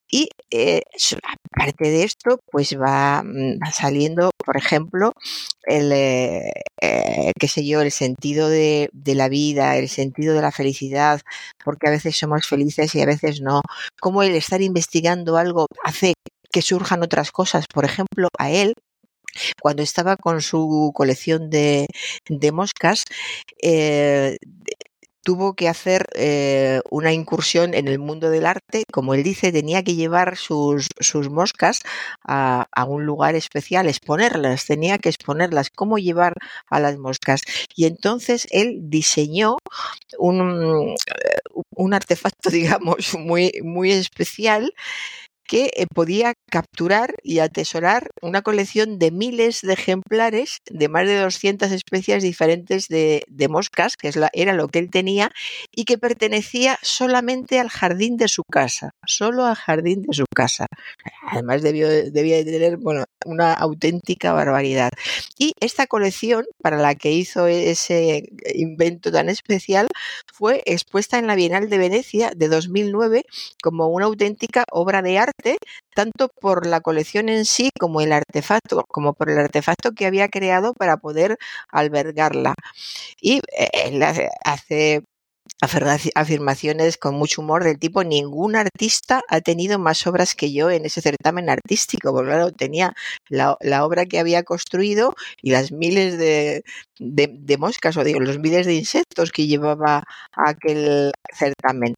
Y 0.10 0.30
eh, 0.52 0.82
aparte 1.24 1.90
de 1.90 2.04
esto, 2.04 2.40
pues 2.52 2.78
va, 2.80 3.24
mm, 3.24 3.60
saliendo, 3.74 4.30
por 4.46 4.58
ejemplo, 4.58 5.14
el, 5.64 5.92
eh, 5.92 6.52
eh, 6.82 7.32
qué 7.40 7.48
sé 7.48 7.66
yo, 7.66 7.82
el 7.82 7.92
sentido 7.92 8.48
de, 8.50 8.90
de 8.94 9.16
la 9.16 9.28
vida, 9.30 9.78
el 9.78 9.90
sentido 9.90 10.36
de 10.36 10.42
la 10.44 10.52
felicidad, 10.52 11.22
porque 11.66 11.88
a 11.88 11.92
veces 11.92 12.16
somos 12.16 12.46
felices 12.48 12.94
y 12.96 13.02
a 13.02 13.08
veces 13.08 13.42
no. 13.42 13.62
Cómo 14.00 14.22
el 14.24 14.36
estar 14.36 14.62
investigando 14.62 15.38
algo 15.38 15.68
hace 15.84 16.14
que 16.52 16.62
surjan 16.62 17.04
otras 17.04 17.32
cosas. 17.32 17.66
Por 17.74 17.86
ejemplo, 17.86 18.30
a 18.38 18.52
él 18.52 18.76
cuando 19.62 19.84
estaba 19.84 20.18
con 20.18 20.42
su 20.42 20.92
colección 20.94 21.50
de, 21.50 21.88
moscas, 22.52 23.04
eh, 23.62 24.38
tuvo 25.24 25.56
que 25.56 25.70
hacer 25.70 26.08
eh, 26.16 26.82
una 26.92 27.14
incursión 27.14 27.74
en 27.74 27.88
el 27.88 27.98
mundo 27.98 28.30
del 28.30 28.46
arte. 28.46 28.84
Como 28.92 29.14
él 29.14 29.24
dice, 29.24 29.52
tenía 29.52 29.84
que 29.84 29.96
llevar 29.96 30.38
sus, 30.38 30.90
moscas 31.32 31.82
a, 32.24 32.68
un 32.88 33.06
lugar 33.06 33.36
especial, 33.36 33.88
exponerlas, 33.88 34.66
tenía 34.66 34.98
que 34.98 35.10
exponerlas, 35.10 35.70
cómo 35.70 35.98
llevar 35.98 36.34
a 36.70 36.80
las 36.80 36.98
moscas. 36.98 37.42
Y 37.76 37.86
entonces 37.86 38.48
él 38.52 38.80
diseñó 38.84 39.58
un, 40.20 40.96
un 41.76 41.94
artefacto, 41.94 42.50
digamos, 42.52 43.18
muy 43.18 43.92
especial 43.92 44.74
que 45.54 45.70
eh, 45.76 45.86
podía 45.86 46.34
capturar 46.50 47.14
y 47.22 47.38
atesorar 47.38 48.10
una 48.24 48.42
colección 48.42 48.98
de 48.98 49.12
miles 49.12 49.62
de 49.62 49.74
ejemplares 49.74 50.62
de 50.68 50.90
más 50.90 51.06
de 51.06 51.20
200 51.20 51.72
especies 51.72 52.24
diferentes 52.24 52.88
de, 52.88 53.24
moscas, 53.52 53.96
que 53.96 54.08
es 54.08 54.16
la, 54.16 54.32
era 54.34 54.54
lo 54.54 54.68
que 54.68 54.80
él 54.80 54.90
tenía, 54.90 55.32
y 55.72 55.86
que 55.86 56.00
pertenecía 56.00 56.80
solamente 56.82 57.60
al 57.60 57.70
jardín 57.70 58.18
de 58.18 58.30
su 58.30 58.44
casa, 58.44 58.96
solo 59.06 59.46
al 59.46 59.54
jardín 59.54 60.02
de 60.02 60.16
su 60.16 60.26
casa. 60.34 60.68
Además 61.30 61.62
debió, 61.62 61.88
debía 61.90 62.38
de 62.38 62.46
tener 62.46 62.78
bueno, 62.78 63.06
una 63.26 63.54
auténtica 63.54 64.34
barbaridad. 64.34 64.92
Y 65.38 65.54
esta 65.60 65.88
colección, 65.88 66.46
para 66.62 66.78
la 66.78 66.96
que 66.96 67.12
hizo 67.12 67.48
ese 67.48 68.30
invento 68.54 69.12
tan 69.12 69.30
especial, 69.30 69.88
fue 70.34 70.62
expuesta 70.66 71.18
en 71.20 71.28
la 71.28 71.36
Bienal 71.36 71.70
de 71.70 71.78
Venecia 71.78 72.32
de 72.36 72.48
2009 72.48 73.24
como 73.62 73.88
una 73.88 74.06
auténtica 74.06 74.66
obra 74.72 75.02
de 75.02 75.18
arte, 75.18 75.58
tanto 75.96 76.30
por 76.42 76.66
la 76.68 76.82
colección 76.82 77.30
en 77.30 77.46
sí 77.46 77.70
como 77.80 78.02
el 78.02 78.12
artefacto, 78.14 78.84
como 78.88 79.14
por 79.14 79.30
el 79.30 79.38
artefacto 79.40 79.92
que 79.92 80.06
había 80.06 80.28
creado 80.30 80.74
para 80.74 80.98
poder 80.98 81.38
albergarla. 81.70 82.56
Y 83.22 83.42
él 83.74 84.04
hace 84.44 85.04
afirmaciones 85.62 86.98
con 86.98 87.16
mucho 87.16 87.42
humor 87.42 87.64
del 87.64 87.80
tipo 87.80 88.04
ningún 88.04 88.56
artista 88.56 89.22
ha 89.30 89.42
tenido 89.42 89.80
más 89.80 90.06
obras 90.08 90.36
que 90.36 90.52
yo 90.52 90.70
en 90.70 90.86
ese 90.86 91.02
certamen 91.02 91.50
artístico, 91.50 92.12
porque 92.12 92.32
claro, 92.32 92.52
tenía 92.52 92.94
la, 93.30 93.56
obra 93.86 94.06
que 94.06 94.20
había 94.20 94.44
construido 94.44 95.16
y 95.42 95.52
las 95.52 95.72
miles 95.72 96.18
de, 96.18 96.64
moscas, 97.58 97.96
o 97.98 98.04
digo, 98.04 98.20
los 98.20 98.40
miles 98.40 98.66
de 98.66 98.76
insectos 98.76 99.32
que 99.32 99.48
llevaba 99.48 100.04
aquel 100.34 101.12
certamen. 101.34 101.94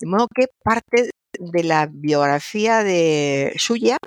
De 0.00 0.06
modo 0.06 0.28
que 0.34 0.46
parte 0.62 1.10
de 1.38 1.64
la 1.64 1.88
biografía 1.90 2.82
de 2.82 3.54
suya 3.58 3.98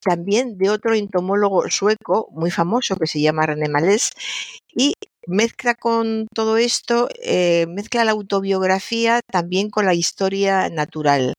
también 0.00 0.58
de 0.58 0.70
otro 0.70 0.94
entomólogo 0.94 1.68
sueco 1.70 2.28
muy 2.32 2.50
famoso 2.50 2.96
que 2.96 3.06
se 3.06 3.20
llama 3.20 3.46
René 3.46 3.68
Malés 3.68 4.12
y 4.74 4.94
mezcla 5.28 5.74
con 5.74 6.26
todo 6.34 6.56
esto, 6.56 7.08
eh, 7.22 7.66
mezcla 7.68 8.04
la 8.04 8.12
autobiografía 8.12 9.20
también 9.30 9.70
con 9.70 9.86
la 9.86 9.94
historia 9.94 10.68
natural. 10.70 11.34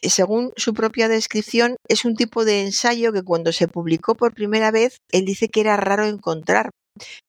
Según 0.00 0.52
su 0.56 0.74
propia 0.74 1.08
descripción, 1.08 1.76
es 1.88 2.04
un 2.04 2.14
tipo 2.14 2.44
de 2.44 2.62
ensayo 2.62 3.12
que 3.12 3.22
cuando 3.22 3.52
se 3.52 3.66
publicó 3.66 4.14
por 4.14 4.34
primera 4.34 4.70
vez, 4.70 4.98
él 5.10 5.24
dice 5.24 5.48
que 5.48 5.60
era 5.60 5.76
raro 5.76 6.06
encontrar, 6.06 6.70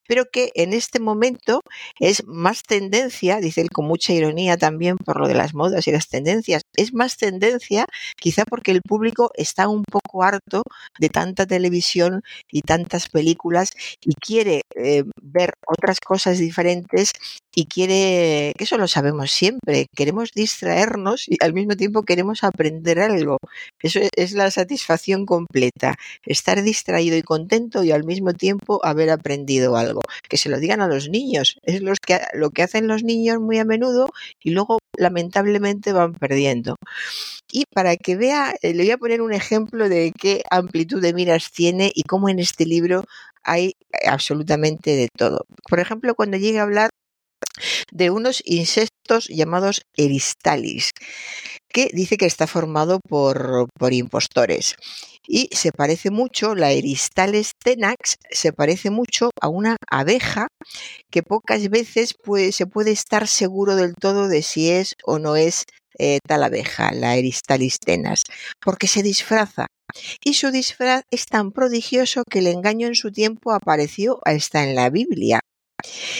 pero 0.09 0.25
que 0.25 0.49
en 0.55 0.73
este 0.73 0.99
momento 0.99 1.61
es 1.99 2.25
más 2.25 2.63
tendencia, 2.63 3.39
dice 3.39 3.61
él 3.61 3.69
con 3.69 3.85
mucha 3.85 4.11
ironía 4.11 4.57
también 4.57 4.97
por 4.97 5.19
lo 5.19 5.27
de 5.27 5.35
las 5.35 5.53
modas 5.53 5.87
y 5.87 5.91
las 5.91 6.09
tendencias, 6.09 6.63
es 6.75 6.95
más 6.95 7.15
tendencia 7.15 7.85
quizá 8.17 8.43
porque 8.45 8.71
el 8.71 8.81
público 8.81 9.29
está 9.35 9.67
un 9.67 9.83
poco 9.83 10.23
harto 10.23 10.63
de 10.99 11.09
tanta 11.09 11.45
televisión 11.45 12.23
y 12.51 12.61
tantas 12.61 13.07
películas 13.07 13.69
y 14.01 14.15
quiere 14.15 14.63
eh, 14.75 15.03
ver 15.21 15.53
otras 15.67 15.99
cosas 15.99 16.39
diferentes 16.39 17.11
y 17.53 17.65
quiere, 17.65 18.53
que 18.57 18.63
eso 18.63 18.77
lo 18.77 18.87
sabemos 18.87 19.31
siempre, 19.31 19.87
queremos 19.95 20.31
distraernos 20.33 21.25
y 21.27 21.37
al 21.41 21.53
mismo 21.53 21.75
tiempo 21.75 22.03
queremos 22.03 22.43
aprender 22.43 22.99
algo. 22.99 23.37
Eso 23.81 23.99
es 24.15 24.31
la 24.33 24.49
satisfacción 24.49 25.25
completa, 25.25 25.95
estar 26.25 26.61
distraído 26.63 27.17
y 27.17 27.21
contento 27.21 27.83
y 27.83 27.91
al 27.91 28.05
mismo 28.05 28.33
tiempo 28.33 28.83
haber 28.83 29.09
aprendido 29.09 29.75
algo. 29.75 29.98
Que 30.27 30.37
se 30.37 30.49
lo 30.49 30.59
digan 30.59 30.81
a 30.81 30.87
los 30.87 31.09
niños, 31.09 31.59
es 31.63 31.81
que, 32.05 32.19
lo 32.33 32.49
que 32.51 32.63
hacen 32.63 32.87
los 32.87 33.03
niños 33.03 33.39
muy 33.39 33.59
a 33.59 33.65
menudo 33.65 34.09
y 34.43 34.51
luego 34.51 34.79
lamentablemente 34.97 35.93
van 35.93 36.13
perdiendo. 36.13 36.75
Y 37.51 37.65
para 37.73 37.95
que 37.97 38.15
vea, 38.15 38.53
le 38.61 38.73
voy 38.73 38.91
a 38.91 38.97
poner 38.97 39.21
un 39.21 39.33
ejemplo 39.33 39.89
de 39.89 40.11
qué 40.17 40.43
amplitud 40.51 41.01
de 41.01 41.13
miras 41.13 41.51
tiene 41.51 41.91
y 41.93 42.03
cómo 42.03 42.29
en 42.29 42.39
este 42.39 42.65
libro 42.65 43.05
hay 43.43 43.73
absolutamente 44.05 44.95
de 44.95 45.09
todo. 45.15 45.45
Por 45.67 45.79
ejemplo, 45.79 46.13
cuando 46.15 46.37
llega 46.37 46.61
a 46.61 46.63
hablar 46.63 46.89
de 47.91 48.09
unos 48.09 48.41
insectos 48.45 49.27
llamados 49.27 49.81
eristalis, 49.97 50.91
que 51.69 51.89
dice 51.93 52.17
que 52.17 52.25
está 52.25 52.47
formado 52.47 52.99
por, 53.07 53.67
por 53.77 53.93
impostores. 53.93 54.75
Y 55.31 55.47
se 55.51 55.71
parece 55.71 56.09
mucho, 56.09 56.55
la 56.55 56.71
Eristales 56.71 57.51
tenax 57.63 58.17
se 58.31 58.51
parece 58.51 58.89
mucho 58.89 59.29
a 59.39 59.47
una 59.47 59.77
abeja 59.91 60.47
que 61.11 61.21
pocas 61.21 61.69
veces 61.69 62.15
puede, 62.15 62.51
se 62.51 62.65
puede 62.65 62.91
estar 62.91 63.27
seguro 63.27 63.75
del 63.75 63.93
todo 63.93 64.27
de 64.27 64.41
si 64.41 64.71
es 64.71 64.95
o 65.05 65.19
no 65.19 65.35
es 65.35 65.65
eh, 65.99 66.17
tal 66.27 66.43
abeja, 66.43 66.91
la 66.93 67.15
Eristalis 67.15 67.79
tenax, 67.79 68.23
porque 68.59 68.87
se 68.87 69.03
disfraza. 69.03 69.67
Y 70.23 70.33
su 70.35 70.49
disfraz 70.49 71.03
es 71.11 71.25
tan 71.25 71.51
prodigioso 71.51 72.23
que 72.29 72.39
el 72.39 72.47
engaño 72.47 72.87
en 72.87 72.95
su 72.95 73.11
tiempo 73.11 73.51
apareció 73.51 74.19
hasta 74.23 74.63
en 74.63 74.75
la 74.75 74.89
Biblia. 74.89 75.41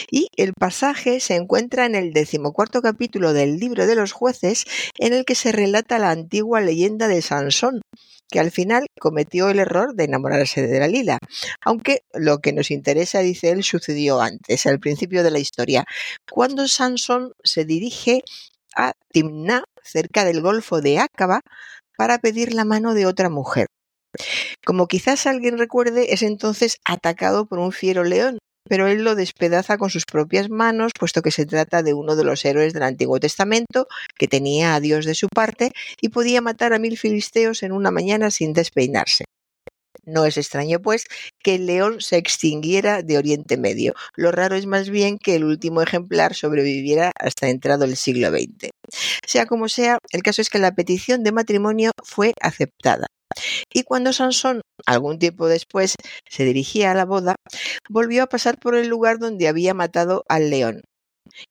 Y 0.09 0.29
el 0.37 0.53
pasaje 0.53 1.19
se 1.19 1.35
encuentra 1.35 1.85
en 1.85 1.95
el 1.95 2.13
decimocuarto 2.13 2.81
capítulo 2.81 3.33
del 3.33 3.57
libro 3.57 3.87
de 3.87 3.95
los 3.95 4.11
jueces, 4.11 4.65
en 4.97 5.13
el 5.13 5.25
que 5.25 5.35
se 5.35 5.51
relata 5.51 5.99
la 5.99 6.11
antigua 6.11 6.61
leyenda 6.61 7.07
de 7.07 7.21
Sansón, 7.21 7.81
que 8.29 8.39
al 8.39 8.51
final 8.51 8.85
cometió 8.99 9.49
el 9.49 9.59
error 9.59 9.95
de 9.95 10.05
enamorarse 10.05 10.65
de 10.65 10.79
Dalila. 10.79 11.17
Aunque 11.63 12.03
lo 12.13 12.39
que 12.39 12.53
nos 12.53 12.71
interesa, 12.71 13.19
dice 13.19 13.49
él, 13.49 13.63
sucedió 13.63 14.21
antes, 14.21 14.65
al 14.65 14.79
principio 14.79 15.23
de 15.23 15.31
la 15.31 15.39
historia, 15.39 15.85
cuando 16.31 16.67
Sansón 16.67 17.33
se 17.43 17.65
dirige 17.65 18.21
a 18.75 18.93
Timná, 19.11 19.63
cerca 19.83 20.25
del 20.25 20.41
golfo 20.41 20.81
de 20.81 20.99
Ácaba, 20.99 21.41
para 21.97 22.19
pedir 22.19 22.53
la 22.53 22.65
mano 22.65 22.93
de 22.93 23.05
otra 23.05 23.29
mujer. 23.29 23.67
Como 24.65 24.87
quizás 24.87 25.27
alguien 25.27 25.57
recuerde, 25.57 26.13
es 26.13 26.21
entonces 26.21 26.77
atacado 26.85 27.45
por 27.45 27.59
un 27.59 27.71
fiero 27.71 28.03
león, 28.03 28.39
pero 28.69 28.88
él 28.88 29.03
lo 29.03 29.15
despedaza 29.15 29.77
con 29.77 29.89
sus 29.89 30.05
propias 30.05 30.49
manos, 30.49 30.93
puesto 30.97 31.21
que 31.21 31.31
se 31.31 31.45
trata 31.45 31.83
de 31.83 31.93
uno 31.93 32.15
de 32.15 32.23
los 32.23 32.45
héroes 32.45 32.71
del 32.71 32.83
Antiguo 32.83 33.19
Testamento, 33.19 33.88
que 34.17 34.29
tenía 34.29 34.75
a 34.75 34.79
Dios 34.79 35.05
de 35.05 35.15
su 35.15 35.27
parte 35.27 35.71
y 35.99 36.09
podía 36.09 36.39
matar 36.39 36.71
a 36.73 36.79
mil 36.79 36.97
filisteos 36.97 37.63
en 37.63 37.73
una 37.73 37.91
mañana 37.91 38.31
sin 38.31 38.53
despeinarse. 38.53 39.25
No 40.05 40.25
es 40.25 40.38
extraño, 40.38 40.79
pues, 40.79 41.05
que 41.43 41.55
el 41.55 41.65
león 41.65 42.01
se 42.01 42.17
extinguiera 42.17 43.03
de 43.03 43.17
Oriente 43.17 43.57
Medio. 43.57 43.93
Lo 44.15 44.31
raro 44.31 44.55
es 44.55 44.65
más 44.65 44.89
bien 44.89 45.17
que 45.17 45.35
el 45.35 45.43
último 45.43 45.81
ejemplar 45.81 46.33
sobreviviera 46.33 47.11
hasta 47.19 47.49
entrado 47.49 47.85
el 47.85 47.95
siglo 47.95 48.29
XX. 48.29 48.69
Sea 49.25 49.45
como 49.45 49.67
sea, 49.67 49.99
el 50.11 50.23
caso 50.23 50.41
es 50.41 50.49
que 50.49 50.59
la 50.59 50.73
petición 50.73 51.23
de 51.23 51.31
matrimonio 51.31 51.91
fue 52.03 52.33
aceptada. 52.41 53.07
Y 53.71 53.83
cuando 53.83 54.13
Sansón, 54.13 54.62
algún 54.86 55.19
tiempo 55.19 55.48
después, 55.48 55.95
se 56.27 56.45
dirigía 56.45 56.91
a 56.91 56.95
la 56.95 57.05
boda, 57.05 57.36
volvió 57.89 58.24
a 58.24 58.27
pasar 58.27 58.57
por 58.57 58.75
el 58.75 58.88
lugar 58.88 59.19
donde 59.19 59.48
había 59.48 59.74
matado 59.74 60.24
al 60.27 60.50
león. 60.50 60.81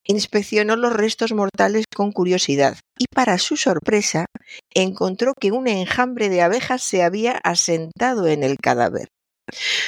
Inspeccionó 0.04 0.76
los 0.76 0.92
restos 0.92 1.32
mortales 1.32 1.84
con 1.94 2.12
curiosidad 2.12 2.78
y 2.98 3.04
para 3.14 3.38
su 3.38 3.56
sorpresa 3.56 4.26
encontró 4.74 5.34
que 5.38 5.52
un 5.52 5.68
enjambre 5.68 6.28
de 6.28 6.42
abejas 6.42 6.82
se 6.82 7.02
había 7.02 7.32
asentado 7.44 8.26
en 8.26 8.42
el 8.42 8.56
cadáver. 8.56 9.08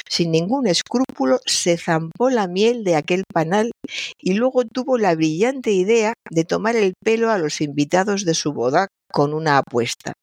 Sin 0.09 0.31
ningún 0.31 0.67
escrúpulo 0.67 1.39
se 1.45 1.77
zampó 1.77 2.29
la 2.29 2.47
miel 2.47 2.83
de 2.83 2.95
aquel 2.95 3.23
panal 3.31 3.71
y 4.17 4.33
luego 4.33 4.65
tuvo 4.65 4.97
la 4.97 5.13
brillante 5.15 5.71
idea 5.71 6.13
de 6.29 6.45
tomar 6.45 6.75
el 6.75 6.93
pelo 7.03 7.29
a 7.29 7.37
los 7.37 7.61
invitados 7.61 8.25
de 8.25 8.33
su 8.33 8.53
boda 8.53 8.87
con 9.11 9.33
una 9.33 9.59
apuesta. 9.59 10.13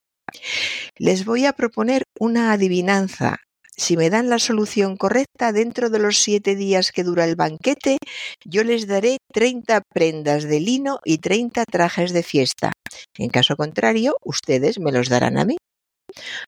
Les 0.96 1.24
voy 1.24 1.46
a 1.46 1.52
proponer 1.52 2.02
una 2.18 2.52
adivinanza. 2.52 3.36
Si 3.76 3.96
me 3.96 4.10
dan 4.10 4.28
la 4.28 4.40
solución 4.40 4.96
correcta 4.96 5.52
dentro 5.52 5.88
de 5.88 6.00
los 6.00 6.18
siete 6.18 6.56
días 6.56 6.90
que 6.90 7.04
dura 7.04 7.24
el 7.24 7.36
banquete, 7.36 7.98
yo 8.44 8.64
les 8.64 8.88
daré 8.88 9.18
30 9.32 9.82
prendas 9.94 10.42
de 10.44 10.58
lino 10.58 10.98
y 11.04 11.18
30 11.18 11.64
trajes 11.64 12.12
de 12.12 12.24
fiesta. 12.24 12.72
En 13.16 13.28
caso 13.28 13.56
contrario, 13.56 14.16
ustedes 14.24 14.80
me 14.80 14.90
los 14.90 15.08
darán 15.08 15.38
a 15.38 15.44
mí. 15.44 15.56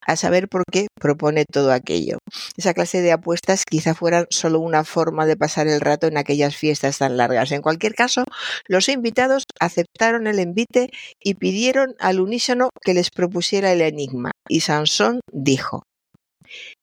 A 0.06 0.16
saber 0.16 0.48
por 0.48 0.64
qué 0.70 0.86
propone 0.98 1.44
todo 1.44 1.72
aquello. 1.72 2.18
Esa 2.56 2.74
clase 2.74 3.00
de 3.00 3.12
apuestas 3.12 3.64
quizá 3.64 3.94
fueran 3.94 4.26
solo 4.30 4.60
una 4.60 4.84
forma 4.84 5.26
de 5.26 5.36
pasar 5.36 5.68
el 5.68 5.80
rato 5.80 6.06
en 6.06 6.16
aquellas 6.16 6.56
fiestas 6.56 6.98
tan 6.98 7.16
largas. 7.16 7.52
En 7.52 7.62
cualquier 7.62 7.94
caso, 7.94 8.24
los 8.66 8.88
invitados 8.88 9.44
aceptaron 9.58 10.26
el 10.26 10.38
envite 10.38 10.90
y 11.22 11.34
pidieron 11.34 11.94
al 11.98 12.20
unísono 12.20 12.70
que 12.82 12.94
les 12.94 13.10
propusiera 13.10 13.72
el 13.72 13.82
enigma. 13.82 14.32
Y 14.48 14.60
Sansón 14.60 15.20
dijo, 15.32 15.82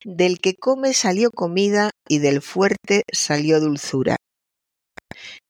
Del 0.03 0.39
que 0.39 0.55
come 0.55 0.93
salió 0.93 1.31
comida 1.31 1.91
y 2.07 2.19
del 2.19 2.41
fuerte 2.41 3.03
salió 3.11 3.59
dulzura. 3.59 4.17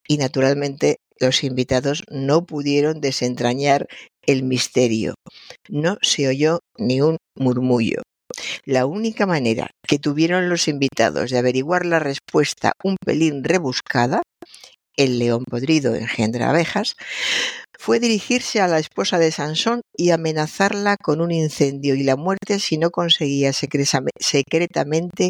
Y 0.08 0.18
naturalmente 0.18 0.98
los 1.20 1.44
invitados 1.44 2.04
no 2.10 2.46
pudieron 2.46 3.02
desentrañar 3.02 3.88
el 4.22 4.44
misterio. 4.44 5.16
No 5.70 5.98
se 6.02 6.28
oyó 6.28 6.60
ni 6.78 7.02
un 7.02 7.18
murmullo. 7.36 8.02
La 8.66 8.86
única 8.86 9.26
manera 9.26 9.70
que 9.88 10.00
tuvieron 10.00 10.50
los 10.50 10.68
invitados 10.68 11.32
de 11.32 11.38
averiguar 11.38 11.86
la 11.86 12.00
respuesta 12.00 12.74
un 12.84 12.98
pelín 13.04 13.44
rebuscada, 13.44 14.22
el 14.96 15.20
león 15.20 15.44
podrido 15.50 15.96
engendra 15.96 16.50
abejas, 16.50 16.96
fue 17.80 18.00
dirigirse 18.00 18.60
a 18.60 18.68
la 18.68 18.80
esposa 18.80 19.20
de 19.20 19.32
Sansón 19.32 19.82
y 19.96 20.10
amenazarla 20.10 20.98
con 20.98 21.22
un 21.22 21.32
incendio 21.32 21.96
y 21.96 22.04
la 22.04 22.16
muerte 22.16 22.60
si 22.60 22.78
no 22.78 22.90
conseguía 22.90 23.54
secretamente 23.54 25.30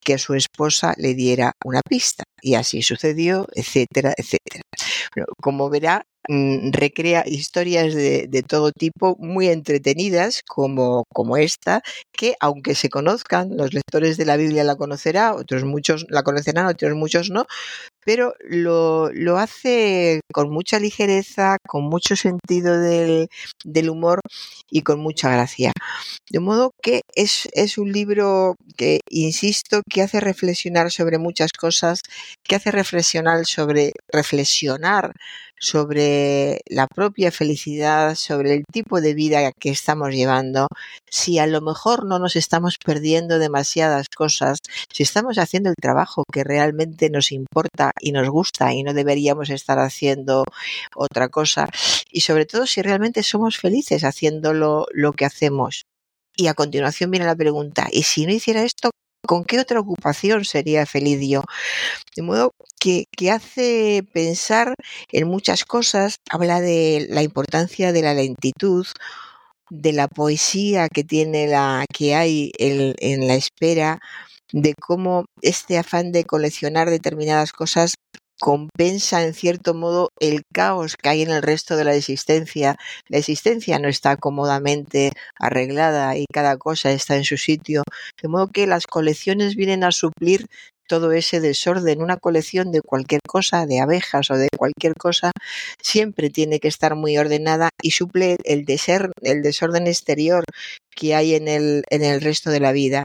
que 0.00 0.18
su 0.18 0.34
esposa 0.34 0.94
le 0.96 1.14
diera 1.14 1.52
una 1.64 1.82
pista. 1.82 2.24
Y 2.40 2.54
así 2.54 2.82
sucedió, 2.82 3.46
etcétera, 3.54 4.14
etcétera. 4.16 4.62
como 5.42 5.68
verá, 5.68 6.04
recrea 6.28 7.24
historias 7.26 7.94
de, 7.94 8.28
todo 8.46 8.72
tipo 8.72 9.16
muy 9.18 9.48
entretenidas 9.48 10.42
como, 10.46 11.04
como 11.12 11.36
esta, 11.36 11.82
que 12.12 12.34
aunque 12.40 12.74
se 12.74 12.90
conozcan, 12.90 13.56
los 13.56 13.72
lectores 13.72 14.16
de 14.16 14.26
la 14.26 14.36
Biblia 14.36 14.64
la 14.64 14.76
conocerán, 14.76 15.36
otros 15.36 15.64
muchos 15.64 16.06
la 16.08 16.22
conocerán, 16.22 16.66
otros 16.66 16.94
muchos 16.94 17.30
no, 17.30 17.46
pero 18.04 18.34
lo, 18.40 19.10
lo 19.12 19.38
hace 19.38 20.20
con 20.32 20.50
mucha 20.50 20.78
ligereza, 20.78 21.58
con 21.66 21.84
mucho 21.84 22.16
sentido 22.16 22.78
del, 22.78 23.28
del 23.64 23.90
humor 23.90 24.20
y 24.70 24.82
con 24.82 25.00
mucha 25.00 25.30
gracia. 25.30 25.72
De 26.30 26.40
modo 26.40 26.72
que 26.82 27.02
es, 27.14 27.48
es 27.52 27.78
un 27.78 27.92
libro 27.92 28.56
que, 28.76 29.00
insisto, 29.10 29.82
que 29.88 30.02
hace 30.02 30.20
reflexionar 30.20 30.90
sobre 30.90 31.18
muchas 31.18 31.52
cosas, 31.52 32.02
que 32.44 32.56
hace 32.56 32.70
reflexionar 32.70 33.44
sobre 33.46 33.92
reflexionar 34.10 35.12
sobre 35.60 36.60
la 36.66 36.86
propia 36.86 37.30
felicidad, 37.30 38.14
sobre 38.14 38.54
el 38.54 38.64
tipo 38.70 39.00
de 39.00 39.14
vida 39.14 39.52
que 39.52 39.70
estamos 39.70 40.10
llevando, 40.10 40.68
si 41.10 41.38
a 41.38 41.46
lo 41.46 41.60
mejor 41.60 42.06
no 42.06 42.18
nos 42.18 42.36
estamos 42.36 42.78
perdiendo 42.78 43.38
demasiadas 43.38 44.08
cosas, 44.08 44.58
si 44.92 45.02
estamos 45.02 45.38
haciendo 45.38 45.70
el 45.70 45.76
trabajo 45.80 46.24
que 46.32 46.44
realmente 46.44 47.10
nos 47.10 47.32
importa 47.32 47.92
y 48.00 48.12
nos 48.12 48.28
gusta 48.28 48.72
y 48.72 48.82
no 48.82 48.94
deberíamos 48.94 49.50
estar 49.50 49.78
haciendo 49.78 50.44
otra 50.94 51.28
cosa, 51.28 51.68
y 52.10 52.20
sobre 52.20 52.46
todo 52.46 52.66
si 52.66 52.82
realmente 52.82 53.22
somos 53.22 53.58
felices 53.58 54.04
haciendo 54.04 54.52
lo, 54.52 54.86
lo 54.92 55.12
que 55.12 55.24
hacemos. 55.24 55.82
Y 56.36 56.46
a 56.46 56.54
continuación 56.54 57.10
viene 57.10 57.26
la 57.26 57.34
pregunta, 57.34 57.88
¿y 57.90 58.04
si 58.04 58.24
no 58.24 58.32
hiciera 58.32 58.62
esto, 58.62 58.90
¿Con 59.28 59.44
qué 59.44 59.60
otra 59.60 59.80
ocupación 59.80 60.46
sería 60.46 60.86
feliz 60.86 61.20
yo? 61.28 61.42
De 62.16 62.22
modo 62.22 62.54
que, 62.80 63.04
hace 63.30 64.02
pensar 64.14 64.74
en 65.12 65.28
muchas 65.28 65.66
cosas, 65.66 66.16
habla 66.30 66.62
de 66.62 67.06
la 67.10 67.22
importancia 67.22 67.92
de 67.92 68.00
la 68.00 68.14
lentitud, 68.14 68.86
de 69.68 69.92
la 69.92 70.08
poesía 70.08 70.88
que 70.88 71.04
tiene 71.04 71.46
la, 71.46 71.84
que 71.92 72.14
hay 72.14 72.52
en 72.58 73.28
la 73.28 73.34
espera, 73.34 74.00
de 74.50 74.72
cómo 74.74 75.26
este 75.42 75.76
afán 75.76 76.10
de 76.10 76.24
coleccionar 76.24 76.88
determinadas 76.88 77.52
cosas 77.52 77.96
compensa 78.40 79.24
en 79.24 79.34
cierto 79.34 79.74
modo 79.74 80.10
el 80.20 80.42
caos 80.52 80.96
que 80.96 81.08
hay 81.08 81.22
en 81.22 81.30
el 81.30 81.42
resto 81.42 81.76
de 81.76 81.84
la 81.84 81.94
existencia. 81.94 82.76
La 83.08 83.18
existencia 83.18 83.78
no 83.78 83.88
está 83.88 84.16
cómodamente 84.16 85.12
arreglada 85.38 86.16
y 86.16 86.26
cada 86.32 86.56
cosa 86.56 86.92
está 86.92 87.16
en 87.16 87.24
su 87.24 87.36
sitio, 87.36 87.82
de 88.22 88.28
modo 88.28 88.48
que 88.48 88.66
las 88.66 88.86
colecciones 88.86 89.56
vienen 89.56 89.84
a 89.84 89.92
suplir 89.92 90.46
todo 90.88 91.12
ese 91.12 91.40
desorden, 91.40 92.02
una 92.02 92.16
colección 92.16 92.72
de 92.72 92.82
cualquier 92.82 93.20
cosa, 93.26 93.66
de 93.66 93.80
abejas 93.80 94.30
o 94.30 94.36
de 94.36 94.48
cualquier 94.56 94.94
cosa, 94.94 95.30
siempre 95.80 96.30
tiene 96.30 96.58
que 96.58 96.68
estar 96.68 96.96
muy 96.96 97.16
ordenada 97.18 97.70
y 97.82 97.92
suple 97.92 98.36
el, 98.44 98.64
el 99.22 99.42
desorden 99.42 99.86
exterior 99.86 100.44
que 100.90 101.14
hay 101.14 101.34
en 101.34 101.46
el, 101.46 101.84
en 101.90 102.02
el 102.02 102.20
resto 102.20 102.50
de 102.50 102.60
la 102.60 102.72
vida. 102.72 103.04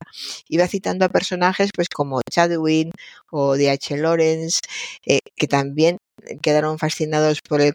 Iba 0.49 0.67
citando 0.67 1.05
a 1.05 1.09
personajes 1.09 1.69
pues 1.75 1.89
como 1.89 2.21
Chadwin 2.29 2.91
o 3.29 3.55
D.H. 3.55 3.97
Lawrence, 3.97 4.59
eh, 5.05 5.19
que 5.35 5.47
también 5.47 5.97
quedaron 6.41 6.79
fascinados 6.79 7.39
por 7.47 7.61
el 7.61 7.73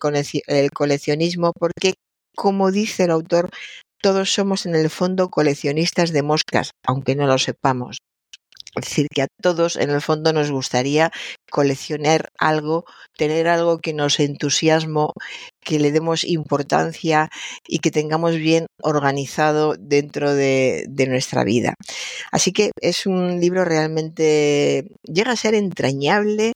coleccionismo 0.73 1.53
porque, 1.53 1.94
como 2.35 2.73
dice 2.73 3.05
el 3.05 3.11
autor, 3.11 3.51
todos 4.01 4.33
somos 4.33 4.66
en 4.66 4.75
el 4.75 4.90
fondo 4.90 5.29
coleccionistas 5.29 6.12
de 6.12 6.23
moscas, 6.23 6.71
aunque 6.87 7.14
no 7.16 7.27
lo 7.27 7.38
sepamos. 7.38 7.99
Es 8.79 8.88
decir, 8.88 9.07
que 9.14 9.23
a 9.23 9.29
todos 9.43 9.77
en 9.77 9.91
el 9.91 10.01
fondo 10.01 10.33
nos 10.33 10.51
gustaría 10.51 11.11
coleccionar 11.51 12.31
algo, 12.38 12.85
tener 13.17 13.49
algo 13.49 13.79
que 13.79 13.93
nos 13.93 14.21
entusiasmo, 14.21 15.12
que 15.61 15.79
le 15.79 15.93
demos 15.93 16.25
importancia 16.25 17.31
y 17.67 17.79
que 17.81 17.91
tengamos 17.91 18.37
bien 18.37 18.67
organizado 18.83 19.75
dentro 19.79 20.35
de, 20.35 20.87
nuestra 21.09 21.45
vida. 21.45 21.75
Así 22.33 22.53
que 22.53 22.71
es 22.81 23.07
un 23.07 23.41
libro 23.41 23.64
realmente, 23.64 24.85
llega 25.05 25.33
a 25.33 25.37
ser 25.37 25.55
entrañable, 25.55 26.53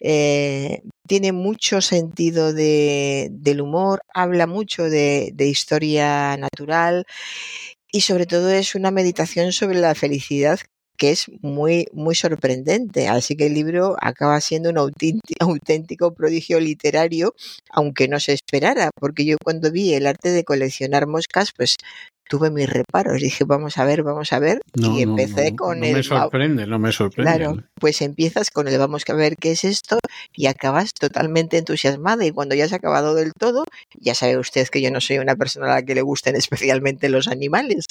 eh, 0.00 0.82
tiene 1.06 1.32
mucho 1.32 1.80
sentido 1.80 2.52
de, 2.52 3.28
del 3.30 3.60
humor, 3.60 4.02
habla 4.12 4.46
mucho 4.46 4.84
de, 4.84 5.30
de, 5.34 5.46
historia 5.46 6.36
natural 6.36 7.04
y 7.92 8.00
sobre 8.00 8.26
todo 8.26 8.50
es 8.50 8.74
una 8.74 8.90
meditación 8.90 9.52
sobre 9.52 9.78
la 9.78 9.94
felicidad 9.94 10.58
que 10.96 11.10
es 11.12 11.26
muy, 11.42 11.86
muy 11.92 12.14
sorprendente. 12.14 13.08
Así 13.08 13.36
que 13.36 13.46
el 13.46 13.54
libro 13.54 13.96
acaba 14.00 14.40
siendo 14.40 14.70
un 14.70 14.78
auténtico 15.40 16.14
prodigio 16.14 16.60
literario, 16.60 17.34
aunque 17.70 18.08
no 18.08 18.20
se 18.20 18.32
esperara, 18.32 18.90
porque 19.00 19.24
yo 19.24 19.36
cuando 19.42 19.70
vi 19.72 19.94
el 19.94 20.06
arte 20.06 20.30
de 20.30 20.44
coleccionar 20.44 21.06
moscas, 21.06 21.50
pues 21.56 21.76
tuve 22.32 22.50
mis 22.50 22.66
reparos. 22.66 23.20
Dije, 23.20 23.44
vamos 23.44 23.76
a 23.76 23.84
ver, 23.84 24.02
vamos 24.02 24.32
a 24.32 24.38
ver. 24.38 24.62
y 24.72 25.02
empecé 25.02 25.54
con 25.54 25.84
el. 25.84 25.90
No 25.90 25.96
me 25.98 26.02
sorprende, 26.02 26.66
no 26.66 26.78
me 26.78 26.90
sorprende. 26.90 27.30
Claro, 27.30 27.62
pues 27.74 28.00
empiezas 28.00 28.50
con 28.50 28.68
el 28.68 28.78
vamos 28.78 29.02
a 29.06 29.12
ver 29.12 29.36
qué 29.36 29.50
es 29.50 29.64
esto 29.64 29.98
y 30.34 30.46
acabas 30.46 30.94
totalmente 30.94 31.58
entusiasmada. 31.58 32.24
Y 32.24 32.30
cuando 32.30 32.54
ya 32.54 32.64
has 32.64 32.72
acabado 32.72 33.14
del 33.14 33.34
todo, 33.34 33.64
ya 34.00 34.14
sabe 34.14 34.38
usted 34.38 34.66
que 34.68 34.80
yo 34.80 34.90
no 34.90 35.02
soy 35.02 35.18
una 35.18 35.36
persona 35.36 35.66
a 35.66 35.74
la 35.74 35.82
que 35.82 35.94
le 35.94 36.00
gusten 36.00 36.34
especialmente 36.36 37.10
los 37.10 37.28
animales. 37.28 37.84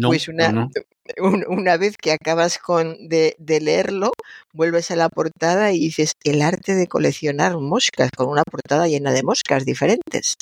pues 0.00 0.28
una, 0.28 0.68
una 1.48 1.76
vez 1.76 1.96
que 1.96 2.12
acabas 2.12 2.58
con 2.58 3.08
de, 3.08 3.34
de 3.40 3.60
leerlo, 3.60 4.12
vuelves 4.52 4.92
a 4.92 4.96
la 4.96 5.08
portada 5.08 5.72
y 5.72 5.80
dices 5.80 6.12
el 6.22 6.42
arte 6.42 6.76
de 6.76 6.86
coleccionar 6.86 7.58
moscas, 7.58 8.12
con 8.16 8.28
una 8.28 8.44
portada 8.44 8.86
llena 8.86 9.10
de 9.10 9.24
moscas 9.24 9.64
diferentes 9.64 10.36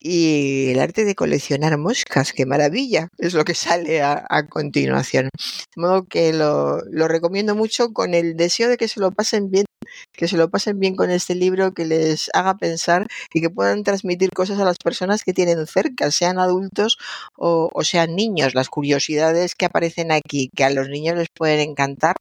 y 0.00 0.70
el 0.70 0.80
arte 0.80 1.04
de 1.04 1.14
coleccionar 1.14 1.76
moscas, 1.78 2.32
qué 2.32 2.46
maravilla, 2.46 3.08
es 3.18 3.34
lo 3.34 3.44
que 3.44 3.54
sale 3.54 4.02
a, 4.02 4.24
continuación. 4.48 5.30
De 5.74 5.82
modo 5.82 6.04
que 6.04 6.32
lo, 6.32 6.80
recomiendo 7.08 7.54
mucho 7.54 7.92
con 7.92 8.14
el 8.14 8.36
deseo 8.36 8.68
de 8.68 8.76
que 8.76 8.88
se 8.88 9.00
lo 9.00 9.10
pasen 9.10 9.50
bien, 9.50 9.66
que 10.12 10.28
se 10.28 10.36
lo 10.36 10.50
pasen 10.50 10.78
bien 10.78 10.94
con 10.94 11.10
este 11.10 11.34
libro, 11.34 11.72
que 11.72 11.84
les 11.84 12.30
haga 12.32 12.56
pensar 12.56 13.06
y 13.34 13.40
que 13.40 13.50
puedan 13.50 13.82
transmitir 13.82 14.30
cosas 14.30 14.60
a 14.60 14.64
las 14.64 14.78
personas 14.78 15.24
que 15.24 15.32
tienen 15.34 15.66
cerca, 15.66 16.10
sean 16.10 16.38
adultos 16.38 16.98
o, 17.36 17.70
sean 17.82 18.14
niños. 18.14 18.54
Las 18.54 18.68
curiosidades 18.68 19.54
que 19.54 19.66
aparecen 19.66 20.12
aquí, 20.12 20.50
que 20.54 20.64
a 20.64 20.70
los 20.70 20.88
niños 20.88 21.16
les 21.16 21.28
pueden 21.34 21.60
encantar, 21.60 22.14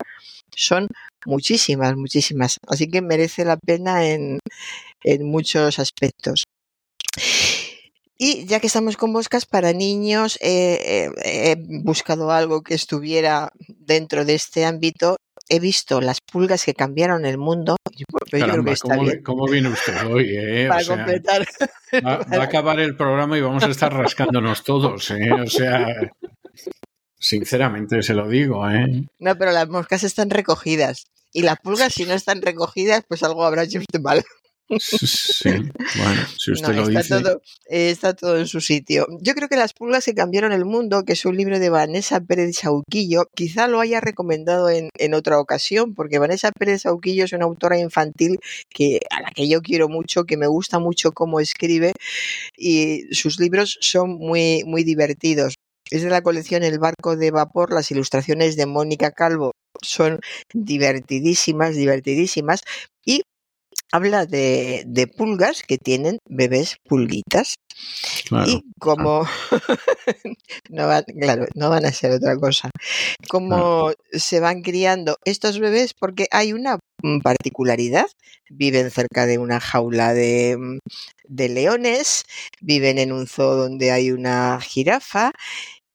son 0.55 0.87
muchísimas, 1.25 1.95
muchísimas. 1.95 2.57
Así 2.67 2.89
que 2.89 3.01
merece 3.01 3.45
la 3.45 3.57
pena 3.57 4.07
en, 4.07 4.39
en 5.03 5.25
muchos 5.25 5.79
aspectos. 5.79 6.46
Y 8.17 8.45
ya 8.45 8.59
que 8.59 8.67
estamos 8.67 8.97
con 8.97 9.11
moscas 9.11 9.45
para 9.45 9.73
niños, 9.73 10.39
eh, 10.41 11.11
he 11.23 11.55
buscado 11.83 12.31
algo 12.31 12.63
que 12.63 12.73
estuviera 12.73 13.51
dentro 13.67 14.25
de 14.25 14.35
este 14.35 14.65
ámbito. 14.65 15.17
He 15.49 15.59
visto 15.59 16.01
las 16.01 16.19
pulgas 16.19 16.65
que 16.65 16.73
cambiaron 16.73 17.25
el 17.25 17.37
mundo. 17.37 17.77
Caramba, 18.29 18.73
¿cómo, 19.23 19.45
viene 19.47 19.69
usted 19.69 20.05
hoy? 20.07 20.35
Eh? 20.35 20.67
Para 20.69 20.85
completar. 20.85 21.47
Va, 22.05 22.17
va, 22.17 22.37
a 22.37 22.43
acabar 22.43 22.79
el 22.79 22.97
programa 22.97 23.37
y 23.37 23.41
vamos 23.41 23.63
a 23.63 23.69
estar 23.69 23.93
rascándonos 23.93 24.63
todos. 24.63 25.09
¿eh? 25.11 25.31
O 25.31 25.47
sea, 25.47 25.95
sinceramente 27.19 28.01
se 28.03 28.13
lo 28.13 28.27
digo. 28.27 28.69
¿eh? 28.69 29.05
No, 29.19 29.37
pero 29.37 29.51
las 29.51 29.69
moscas 29.69 30.03
están 30.03 30.29
recogidas. 30.29 31.05
Y 31.33 31.43
las 31.43 31.59
pulgas, 31.59 31.93
si 31.93 32.05
no 32.05 32.13
están 32.13 32.41
recogidas, 32.41 33.03
pues 33.07 33.23
algo 33.23 33.45
habrá 33.45 33.63
hecho 33.63 33.79
usted 33.79 34.01
mal. 34.01 34.23
Sí, 34.79 35.49
bueno, 35.49 36.21
si 36.37 36.51
usted 36.51 36.73
No, 36.73 36.73
lo 36.73 36.89
está, 36.89 36.99
dice. 36.99 37.21
todo, 37.23 37.41
está 37.69 38.13
todo 38.13 38.37
en 38.37 38.47
su 38.47 38.59
sitio. 38.59 39.07
Yo 39.21 39.33
creo 39.33 39.47
que 39.47 39.55
Las 39.55 39.73
pulgas 39.73 40.05
que 40.05 40.13
cambiaron 40.13 40.51
el 40.51 40.65
mundo, 40.65 41.03
que 41.03 41.13
es 41.13 41.25
un 41.25 41.37
libro 41.37 41.57
de 41.59 41.69
Vanessa 41.69 42.19
Pérez 42.19 42.57
Sauquillo, 42.57 43.27
quizá 43.33 43.67
lo 43.67 43.79
haya 43.79 44.01
recomendado 44.01 44.69
en, 44.69 44.89
en 44.97 45.13
otra 45.13 45.39
ocasión, 45.39 45.95
porque 45.95 46.19
Vanessa 46.19 46.51
Pérez 46.51 46.81
Sauquillo 46.81 47.23
es 47.25 47.33
una 47.33 47.45
autora 47.45 47.79
infantil 47.79 48.39
que, 48.69 48.99
a 49.09 49.21
la 49.21 49.31
que 49.31 49.47
yo 49.47 49.61
quiero 49.61 49.87
mucho, 49.87 50.25
que 50.25 50.37
me 50.37 50.47
gusta 50.47 50.79
mucho 50.79 51.11
cómo 51.13 51.39
escribe 51.39 51.93
y 52.57 53.03
sus 53.11 53.39
libros 53.39 53.77
son 53.81 54.11
muy, 54.17 54.63
muy 54.65 54.83
divertidos. 54.83 55.55
Es 55.89 56.03
de 56.03 56.09
la 56.09 56.21
colección 56.21 56.63
El 56.63 56.79
barco 56.79 57.15
de 57.15 57.31
vapor, 57.31 57.71
las 57.73 57.89
ilustraciones 57.91 58.57
de 58.57 58.65
Mónica 58.65 59.11
Calvo 59.11 59.51
son 59.81 60.19
divertidísimas, 60.53 61.75
divertidísimas. 61.75 62.61
Y 63.05 63.21
habla 63.91 64.25
de, 64.25 64.83
de 64.85 65.07
pulgas 65.07 65.63
que 65.63 65.77
tienen 65.77 66.19
bebés 66.27 66.77
pulguitas. 66.87 67.55
Claro. 68.27 68.49
Y 68.49 68.63
como 68.79 69.27
no, 70.69 70.87
van, 70.87 71.03
claro, 71.19 71.45
no 71.55 71.69
van 71.69 71.85
a 71.85 71.91
ser 71.91 72.11
otra 72.11 72.35
cosa. 72.37 72.69
Cómo 73.29 73.91
se 74.11 74.39
van 74.39 74.61
criando 74.61 75.17
estos 75.25 75.59
bebés, 75.59 75.93
porque 75.93 76.27
hay 76.31 76.53
una 76.53 76.79
particularidad. 77.23 78.07
Viven 78.49 78.91
cerca 78.91 79.25
de 79.25 79.37
una 79.37 79.59
jaula 79.59 80.13
de, 80.13 80.79
de 81.27 81.49
leones, 81.49 82.23
viven 82.61 82.97
en 82.97 83.11
un 83.11 83.27
zoo 83.27 83.55
donde 83.55 83.91
hay 83.91 84.11
una 84.11 84.59
jirafa. 84.61 85.31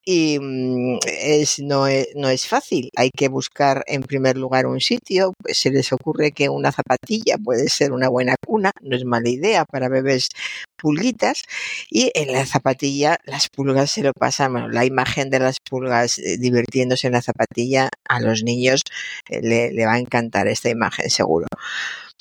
Y 0.05 0.39
mm, 0.41 0.99
es, 1.07 1.61
no, 1.61 1.87
es, 1.87 2.09
no 2.17 2.29
es 2.29 2.47
fácil, 2.47 2.91
hay 2.97 3.11
que 3.11 3.29
buscar 3.29 3.85
en 3.87 4.03
primer 4.03 4.37
lugar 4.37 4.67
un 4.67 4.81
sitio, 4.81 5.33
pues 5.41 5.59
se 5.59 5.71
les 5.71 5.93
ocurre 5.93 6.33
que 6.33 6.49
una 6.49 6.73
zapatilla 6.73 7.37
puede 7.39 7.69
ser 7.69 7.93
una 7.93 8.09
buena 8.09 8.35
cuna, 8.45 8.73
no 8.83 8.97
es 8.97 9.05
mala 9.05 9.29
idea 9.29 9.65
para 9.65 9.89
bebés 9.89 10.29
pulguitas, 10.77 11.45
y 11.89 12.11
en 12.15 12.33
la 12.33 12.45
zapatilla 12.47 13.19
las 13.25 13.49
pulgas 13.49 13.93
se 13.93 14.03
lo 14.03 14.13
pasan, 14.13 14.73
la 14.73 14.85
imagen 14.85 15.31
de 15.31 15.39
las 15.39 15.59
pulgas 15.61 16.19
eh, 16.19 16.37
divirtiéndose 16.39 17.07
en 17.07 17.13
la 17.13 17.23
zapatilla 17.23 17.89
a 18.09 18.21
los 18.21 18.43
niños 18.43 18.83
eh, 19.29 19.41
le, 19.43 19.73
le 19.73 19.87
va 19.87 19.95
a 19.95 19.99
encantar 20.01 20.49
esta 20.49 20.69
imagen 20.69 21.11
seguro. 21.11 21.47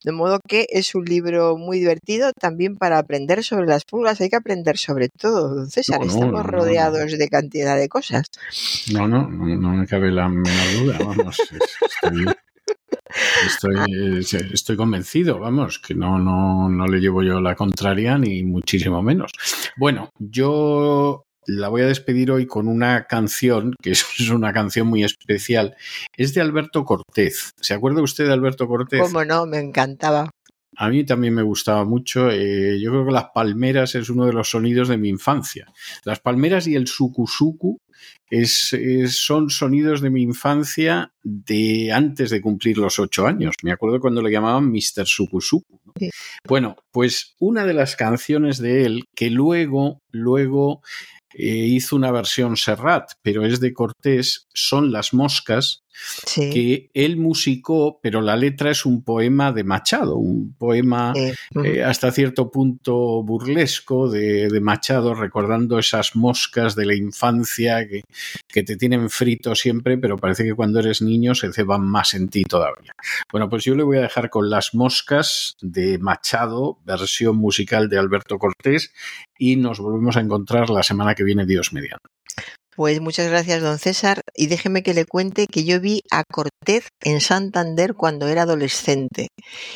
De 0.03 0.11
modo 0.11 0.39
que 0.47 0.65
es 0.69 0.95
un 0.95 1.05
libro 1.05 1.57
muy 1.57 1.79
divertido 1.79 2.31
también 2.33 2.75
para 2.75 2.97
aprender 2.97 3.43
sobre 3.43 3.67
las 3.67 3.85
pulgas. 3.85 4.19
Hay 4.21 4.29
que 4.29 4.35
aprender 4.35 4.77
sobre 4.77 5.09
todo, 5.09 5.55
don 5.55 5.69
César. 5.69 5.99
No, 5.99 6.05
no, 6.05 6.11
Estamos 6.11 6.33
no, 6.33 6.43
rodeados 6.43 7.17
de 7.17 7.27
cantidad 7.29 7.77
de 7.77 7.87
cosas. 7.87 8.27
No, 8.91 9.07
no, 9.07 9.29
no, 9.29 9.69
me 9.73 9.87
cabe 9.87 10.11
la 10.11 10.27
menor 10.27 10.73
duda, 10.79 10.97
vamos. 11.05 11.37
Estoy, 13.45 14.19
estoy, 14.19 14.49
estoy 14.53 14.77
convencido, 14.77 15.37
vamos, 15.37 15.79
que 15.79 15.93
no, 15.93 16.17
no, 16.17 16.69
no 16.69 16.87
le 16.87 16.99
llevo 16.99 17.23
yo 17.23 17.41
la 17.41 17.55
contraria 17.55 18.17
ni 18.17 18.43
muchísimo 18.43 19.01
menos. 19.01 19.31
Bueno, 19.77 20.11
yo 20.17 21.25
la 21.47 21.69
voy 21.69 21.81
a 21.81 21.87
despedir 21.87 22.31
hoy 22.31 22.45
con 22.45 22.67
una 22.67 23.05
canción, 23.07 23.73
que 23.81 23.91
es 23.91 24.29
una 24.29 24.53
canción 24.53 24.87
muy 24.87 25.03
especial. 25.03 25.75
Es 26.15 26.33
de 26.33 26.41
Alberto 26.41 26.83
Cortés. 26.85 27.51
¿Se 27.59 27.73
acuerda 27.73 28.01
usted 28.01 28.25
de 28.27 28.33
Alberto 28.33 28.67
Cortés? 28.67 29.01
Cómo 29.01 29.23
no, 29.25 29.45
me 29.45 29.59
encantaba. 29.59 30.29
A 30.77 30.89
mí 30.89 31.05
también 31.05 31.33
me 31.33 31.41
gustaba 31.43 31.83
mucho. 31.83 32.29
eh, 32.31 32.79
yo 32.81 32.91
creo 32.91 33.05
que 33.05 33.11
las 33.11 33.25
palmeras 33.33 33.93
es 33.95 34.09
uno 34.09 34.25
de 34.25 34.33
los 34.33 34.49
sonidos 34.49 34.87
de 34.87 34.97
mi 34.97 35.09
infancia. 35.09 35.67
Las 36.05 36.19
palmeras 36.21 36.65
y 36.67 36.75
el 36.75 36.87
suku-suku 36.87 37.77
es, 38.29 38.71
es- 38.73 39.17
son 39.17 39.49
sonidos 39.49 39.99
de 40.01 40.09
mi 40.09 40.21
infancia 40.23 41.11
de 41.23 41.91
antes 41.91 42.29
de 42.29 42.41
cumplir 42.41 42.77
los 42.77 42.99
ocho 42.99 43.27
años. 43.27 43.53
Me 43.63 43.73
acuerdo 43.73 43.99
cuando 43.99 44.21
le 44.21 44.31
llamaban 44.31 44.71
Mr. 44.71 45.05
Suku-suku. 45.05 45.77
Sí. 45.99 46.09
Bueno, 46.47 46.77
pues 46.91 47.35
una 47.39 47.65
de 47.65 47.73
las 47.73 47.97
canciones 47.97 48.57
de 48.57 48.85
él 48.85 49.03
que 49.13 49.29
luego, 49.29 49.99
luego 50.11 50.81
eh, 51.33 51.45
hizo 51.45 51.95
una 51.95 52.11
versión 52.11 52.57
Serrat, 52.57 53.11
pero 53.21 53.45
es 53.45 53.59
de 53.59 53.73
Cortés, 53.73 54.47
son 54.53 54.91
Las 54.91 55.13
Moscas, 55.13 55.83
Sí. 55.93 56.49
que 56.49 56.89
él 56.93 57.17
musicó, 57.17 57.99
pero 58.01 58.21
la 58.21 58.35
letra 58.35 58.71
es 58.71 58.85
un 58.85 59.03
poema 59.03 59.51
de 59.51 59.63
Machado, 59.63 60.17
un 60.17 60.53
poema 60.57 61.13
sí. 61.15 61.31
Eh, 61.63 61.83
hasta 61.83 62.11
cierto 62.11 62.49
punto 62.49 63.23
burlesco 63.23 64.09
de, 64.09 64.47
de 64.47 64.61
Machado, 64.61 65.13
recordando 65.13 65.79
esas 65.79 66.15
moscas 66.15 66.75
de 66.75 66.85
la 66.85 66.95
infancia 66.95 67.87
que, 67.87 68.03
que 68.47 68.63
te 68.63 68.77
tienen 68.77 69.09
frito 69.09 69.55
siempre, 69.55 69.97
pero 69.97 70.17
parece 70.17 70.43
que 70.43 70.53
cuando 70.53 70.79
eres 70.79 71.01
niño 71.01 71.35
se 71.35 71.51
ceban 71.51 71.85
más 71.85 72.13
en 72.13 72.29
ti 72.29 72.43
todavía. 72.43 72.93
Bueno, 73.31 73.49
pues 73.49 73.63
yo 73.63 73.75
le 73.75 73.83
voy 73.83 73.97
a 73.97 74.01
dejar 74.01 74.29
con 74.29 74.49
Las 74.49 74.73
Moscas 74.73 75.55
de 75.61 75.97
Machado, 75.99 76.79
versión 76.85 77.37
musical 77.37 77.89
de 77.89 77.97
Alberto 77.97 78.37
Cortés, 78.37 78.93
y 79.37 79.55
nos 79.55 79.79
volvemos 79.79 80.17
a 80.17 80.21
encontrar 80.21 80.69
la 80.69 80.83
semana 80.83 81.15
que 81.15 81.23
viene, 81.23 81.45
Dios 81.45 81.73
mediante. 81.73 82.05
Pues 82.81 82.99
muchas 82.99 83.29
gracias, 83.29 83.61
don 83.61 83.77
César. 83.77 84.21
Y 84.33 84.47
déjeme 84.47 84.81
que 84.81 84.95
le 84.95 85.05
cuente 85.05 85.45
que 85.45 85.63
yo 85.63 85.79
vi 85.79 86.01
a 86.09 86.23
Cortés 86.23 86.87
en 87.03 87.21
Santander 87.21 87.93
cuando 87.93 88.27
era 88.27 88.41
adolescente. 88.41 89.27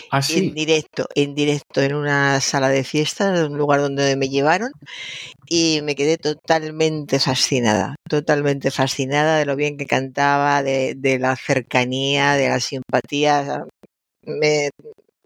Ah, 0.10 0.22
En 0.28 0.56
directo, 0.56 1.06
en 1.14 1.36
directo, 1.36 1.82
en 1.82 1.94
una 1.94 2.42
sala 2.42 2.70
de 2.70 2.84
fiestas, 2.84 3.38
en 3.38 3.52
un 3.52 3.60
lugar 3.60 3.80
donde 3.82 4.16
me 4.16 4.28
llevaron. 4.28 4.72
Y 5.48 5.82
me 5.84 5.94
quedé 5.94 6.18
totalmente 6.18 7.20
fascinada, 7.20 7.94
totalmente 8.10 8.72
fascinada 8.72 9.38
de 9.38 9.46
lo 9.46 9.56
bien 9.56 9.78
que 9.78 9.86
cantaba, 9.86 10.64
de, 10.64 10.96
de 10.98 11.20
la 11.20 11.36
cercanía, 11.36 12.34
de 12.34 12.50
la 12.50 12.60
simpatía. 12.60 13.66
Me, 14.24 14.72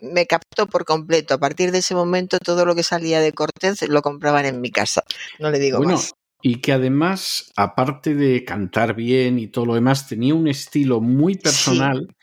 me 0.01 0.25
captó 0.25 0.67
por 0.67 0.83
completo. 0.83 1.33
A 1.33 1.37
partir 1.37 1.71
de 1.71 1.77
ese 1.77 1.95
momento, 1.95 2.39
todo 2.39 2.65
lo 2.65 2.75
que 2.75 2.83
salía 2.83 3.21
de 3.21 3.31
Cortés 3.31 3.87
lo 3.87 4.01
compraban 4.01 4.45
en 4.45 4.59
mi 4.59 4.69
casa. 4.69 5.03
No 5.39 5.49
le 5.49 5.59
digo 5.59 5.77
Bueno, 5.77 5.93
más. 5.93 6.11
Y 6.41 6.55
que 6.61 6.71
además, 6.71 7.51
aparte 7.55 8.15
de 8.15 8.43
cantar 8.45 8.95
bien 8.95 9.39
y 9.39 9.47
todo 9.47 9.65
lo 9.65 9.75
demás, 9.75 10.07
tenía 10.07 10.33
un 10.35 10.47
estilo 10.47 11.01
muy 11.01 11.35
personal 11.35 12.15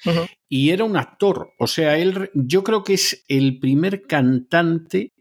y 0.48 0.70
era 0.70 0.84
un 0.84 0.96
actor. 0.96 1.50
O 1.58 1.66
sea, 1.66 1.98
él, 1.98 2.30
yo 2.34 2.64
creo 2.64 2.82
que 2.82 2.94
es 2.94 3.24
el 3.28 3.58
primer 3.58 4.02
cantante 4.06 5.12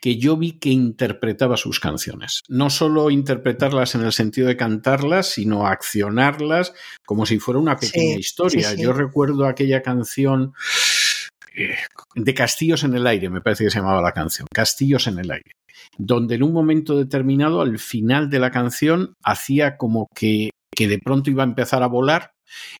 que 0.00 0.16
yo 0.16 0.36
vi 0.38 0.52
que 0.58 0.70
interpretaba 0.70 1.58
sus 1.58 1.78
canciones. 1.78 2.40
No 2.48 2.70
solo 2.70 3.10
interpretarlas 3.10 3.94
en 3.94 4.00
el 4.02 4.12
sentido 4.12 4.48
de 4.48 4.56
cantarlas, 4.56 5.28
sino 5.32 5.66
accionarlas 5.66 6.72
como 7.04 7.26
si 7.26 7.38
fuera 7.38 7.60
una 7.60 7.76
pequeña 7.76 8.14
Sí, 8.14 8.20
historia. 8.20 8.70
sí, 8.70 8.76
sí. 8.76 8.82
Yo 8.82 8.94
recuerdo 8.94 9.44
aquella 9.44 9.82
canción 9.82 10.54
de 12.14 12.34
Castillos 12.34 12.84
en 12.84 12.94
el 12.94 13.06
aire, 13.06 13.28
me 13.30 13.40
parece 13.40 13.64
que 13.64 13.70
se 13.70 13.78
llamaba 13.78 14.02
la 14.02 14.12
canción, 14.12 14.46
Castillos 14.52 15.06
en 15.06 15.18
el 15.18 15.30
aire, 15.30 15.52
donde 15.98 16.36
en 16.36 16.42
un 16.42 16.52
momento 16.52 16.96
determinado, 16.96 17.60
al 17.60 17.78
final 17.78 18.30
de 18.30 18.38
la 18.38 18.50
canción, 18.50 19.14
hacía 19.22 19.76
como 19.76 20.06
que, 20.14 20.50
que 20.74 20.88
de 20.88 20.98
pronto 20.98 21.30
iba 21.30 21.42
a 21.42 21.46
empezar 21.46 21.82
a 21.82 21.86
volar 21.88 22.32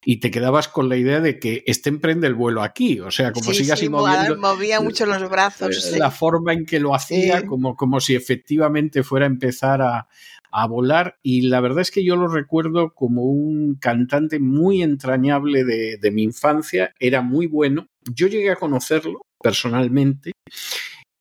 y 0.05 0.19
te 0.19 0.31
quedabas 0.31 0.67
con 0.69 0.89
la 0.89 0.97
idea 0.97 1.21
de 1.21 1.39
que 1.39 1.63
este 1.67 1.91
emprende 1.91 2.27
el 2.27 2.35
vuelo 2.35 2.63
aquí, 2.63 2.99
o 3.01 3.11
sea, 3.11 3.33
como 3.33 3.51
Sí, 3.53 3.59
sigue 3.59 3.73
así 3.73 3.85
sí, 3.85 3.89
moviendo 3.89 4.37
movía 4.37 4.81
mucho 4.81 5.07
los 5.07 5.29
brazos. 5.31 5.77
eh, 5.77 5.93
sí. 5.93 5.99
la 5.99 6.11
forma 6.11 6.53
en 6.53 6.67
que 6.67 6.81
lo 6.81 6.95
hacía, 6.95 7.47
como, 7.47 7.77
como 7.77 8.01
si 8.01 8.15
efectivamente 8.17 9.03
fuera 9.05 9.27
a 9.27 9.29
empezar 9.29 9.81
a, 9.83 10.09
a 10.51 10.67
volar. 10.67 11.19
Y 11.23 11.43
la 11.43 11.61
verdad 11.61 11.81
es 11.83 11.91
que 11.91 12.05
yo 12.05 12.17
lo 12.17 12.29
recuerdo 12.29 12.93
como 12.95 13.23
un 13.23 13.77
cantante 13.77 14.41
muy 14.41 14.83
entrañable 14.83 15.65
de, 15.65 15.99
de 15.99 16.11
mi 16.11 16.25
infancia, 16.25 16.93
era 16.99 17.23
muy 17.23 17.47
bueno. 17.47 17.87
Yo 18.15 18.27
llegué 18.27 18.51
a 18.51 18.57
conocerlo 18.57 19.21
personalmente 19.43 20.33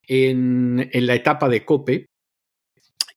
en, 0.07 0.89
la 0.93 1.15
etapa 1.15 1.47
de 1.49 1.65
Cope. 1.65 2.05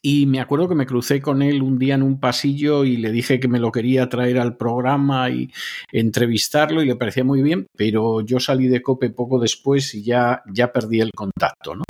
Y 0.04 0.26
me 0.26 0.40
acuerdo 0.40 0.68
que 0.68 0.74
me 0.74 0.84
crucé 0.86 1.20
con 1.22 1.42
él 1.42 1.62
un 1.62 1.78
día 1.78 1.94
en 1.94 2.02
un 2.02 2.18
pasillo 2.18 2.84
y 2.84 2.96
le 2.96 3.12
dije 3.12 3.38
que 3.38 3.46
me 3.46 3.60
lo 3.60 3.70
quería 3.70 4.08
traer 4.08 4.40
al 4.40 4.56
programa 4.56 5.30
y 5.30 5.48
entrevistarlo 5.92 6.82
y 6.82 6.86
le 6.86 6.96
parecía 6.96 7.22
muy 7.22 7.40
bien, 7.40 7.66
pero 7.76 8.20
yo 8.20 8.40
salí 8.40 8.66
de 8.66 8.82
Cope 8.82 9.10
poco 9.10 9.38
después 9.38 9.94
y 9.94 10.02
ya, 10.02 10.42
ya 10.52 10.72
perdí 10.72 11.00
el 11.00 11.12
contacto, 11.14 11.76
¿no? 11.76 11.84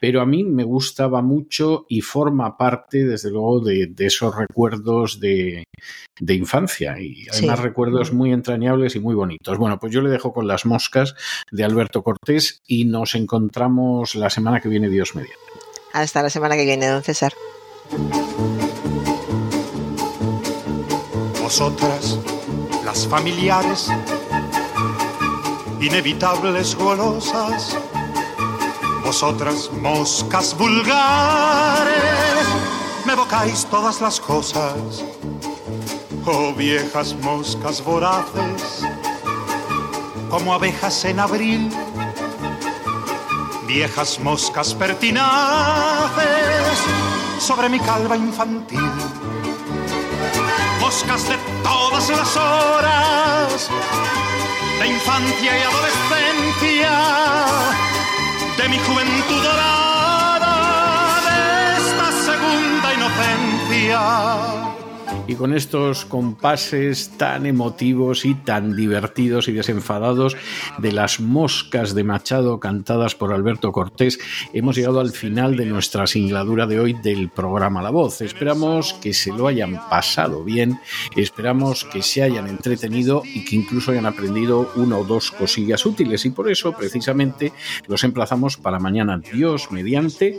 Pero 0.00 0.22
a 0.22 0.26
mí 0.26 0.42
me 0.44 0.64
gustaba 0.64 1.20
mucho 1.20 1.84
y 1.90 2.00
forma 2.00 2.56
parte, 2.56 3.04
desde 3.04 3.30
luego, 3.30 3.60
de, 3.60 3.88
de 3.88 4.06
esos 4.06 4.34
recuerdos 4.34 5.20
de, 5.20 5.64
de 6.18 6.34
infancia 6.34 6.98
y 6.98 7.26
además 7.30 7.58
Sí. 7.58 7.64
recuerdos 7.66 8.10
muy 8.12 8.32
entrañables 8.32 8.96
y 8.96 9.00
muy 9.00 9.14
bonitos. 9.14 9.58
Bueno, 9.58 9.78
pues 9.78 9.92
yo 9.92 10.00
le 10.00 10.08
dejo 10.08 10.32
con 10.32 10.46
las 10.48 10.64
moscas 10.64 11.14
de 11.52 11.64
Alberto 11.64 12.02
Cortés 12.02 12.60
y 12.66 12.86
nos 12.86 13.14
encontramos 13.14 14.14
la 14.14 14.30
semana 14.30 14.60
que 14.60 14.70
viene, 14.70 14.88
Dios 14.88 15.14
mediante. 15.14 15.36
Hasta 15.92 16.22
la 16.22 16.30
semana 16.30 16.56
que 16.56 16.64
viene, 16.64 16.86
don 16.86 17.02
César. 17.02 17.34
Vosotras, 21.42 22.16
las 22.84 23.08
familiares, 23.08 23.88
inevitables 25.80 26.76
golosas, 26.76 27.76
vosotras, 29.04 29.68
moscas 29.72 30.56
vulgares, 30.56 32.46
me 33.04 33.14
evocáis 33.14 33.66
todas 33.66 34.00
las 34.00 34.20
cosas, 34.20 35.02
oh 36.24 36.52
viejas 36.54 37.14
moscas 37.14 37.82
voraces, 37.82 38.82
como 40.30 40.54
abejas 40.54 41.04
en 41.04 41.18
abril, 41.18 41.68
viejas 43.72 44.18
moscas 44.18 44.74
pertinaces 44.74 45.22
sobre 47.38 47.68
mi 47.68 47.78
calva 47.78 48.16
infantil. 48.16 48.80
Moscas 50.80 51.28
de 51.28 51.36
todas 51.62 52.08
las 52.08 52.36
horas, 52.36 53.70
de 54.80 54.88
infancia 54.88 55.52
y 55.58 55.62
adolescencia, 55.62 56.19
y 65.30 65.36
con 65.36 65.54
estos 65.54 66.06
compases 66.06 67.10
tan 67.16 67.46
emotivos 67.46 68.24
y 68.24 68.34
tan 68.34 68.74
divertidos 68.74 69.46
y 69.46 69.52
desenfadados 69.52 70.36
de 70.78 70.90
las 70.90 71.20
moscas 71.20 71.94
de 71.94 72.02
Machado 72.02 72.58
cantadas 72.58 73.14
por 73.14 73.32
Alberto 73.32 73.70
Cortés, 73.70 74.18
hemos 74.52 74.74
llegado 74.74 74.98
al 74.98 75.12
final 75.12 75.54
de 75.54 75.66
nuestra 75.66 76.08
singladura 76.08 76.66
de 76.66 76.80
hoy 76.80 76.94
del 76.94 77.28
programa 77.28 77.80
La 77.80 77.90
Voz. 77.90 78.22
Esperamos 78.22 78.94
que 78.94 79.14
se 79.14 79.32
lo 79.32 79.46
hayan 79.46 79.76
pasado 79.88 80.42
bien, 80.42 80.80
esperamos 81.16 81.84
que 81.84 82.02
se 82.02 82.24
hayan 82.24 82.48
entretenido 82.48 83.22
y 83.24 83.44
que 83.44 83.54
incluso 83.54 83.92
hayan 83.92 84.06
aprendido 84.06 84.72
una 84.74 84.98
o 84.98 85.04
dos 85.04 85.30
cosillas 85.30 85.86
útiles 85.86 86.24
y 86.26 86.30
por 86.30 86.50
eso 86.50 86.72
precisamente 86.72 87.52
los 87.86 88.02
emplazamos 88.02 88.56
para 88.56 88.80
mañana 88.80 89.18
Dios 89.32 89.70
mediante 89.70 90.36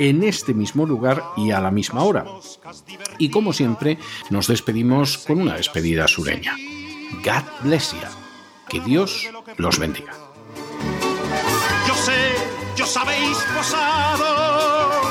en 0.00 0.24
este 0.24 0.54
mismo 0.54 0.86
lugar 0.86 1.22
y 1.36 1.50
a 1.50 1.60
la 1.60 1.70
misma 1.70 2.02
hora. 2.02 2.24
Y 3.18 3.28
como 3.28 3.52
siempre, 3.52 3.98
nos 4.30 4.46
despedimos 4.46 5.18
con 5.18 5.42
una 5.42 5.56
despedida 5.56 6.08
sureña. 6.08 6.56
God 7.22 7.44
bless. 7.62 7.94
Que 8.66 8.80
Dios 8.80 9.28
los 9.58 9.78
bendiga. 9.78 10.12
Yo 11.86 11.94
sé, 11.94 12.32
yo 12.76 12.86
sabéis 12.86 13.36
posado 13.54 15.02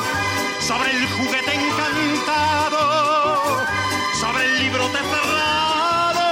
sobre 0.59 0.89
el 0.89 1.05
juguete 1.07 1.53
encantado, 1.53 2.79
sobre 4.19 4.45
el 4.45 4.59
libro 4.63 4.87
cerrado, 4.87 6.25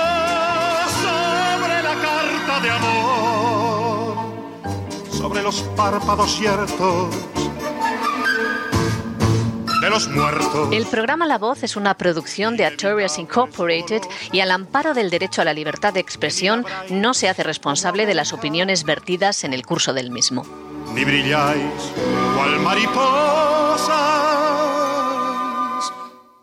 sobre 1.04 1.84
la 1.84 1.96
carta 2.02 2.60
de 2.62 2.72
amor, 2.72 4.16
sobre 5.12 5.44
los 5.44 5.62
párpados 5.76 6.36
ciertos 6.38 7.37
los 9.98 10.08
muertos. 10.10 10.70
El 10.72 10.86
programa 10.86 11.26
La 11.26 11.40
Voz 11.40 11.64
es 11.64 11.76
una 11.76 11.98
producción 11.98 12.56
de 12.56 12.66
Artorias 12.66 13.18
Incorporated 13.18 14.04
y 14.32 14.42
al 14.42 14.52
amparo 14.52 14.94
del 14.94 15.10
derecho 15.10 15.42
a 15.42 15.46
la 15.46 15.54
libertad 15.54 15.92
de 15.92 16.00
expresión 16.00 16.68
no 16.90 17.16
se 17.16 17.30
hace 17.30 17.42
responsable 17.42 18.06
de 18.06 18.14
las 18.14 18.32
opiniones 18.32 18.84
vertidas 18.84 19.44
en 19.44 19.54
el 19.54 19.66
curso 19.66 19.94
del 19.94 20.12
mismo. 20.12 20.46
Ni 20.94 21.04
brilláis 21.04 21.72
cual 22.36 22.60
mariposas, 22.60 23.12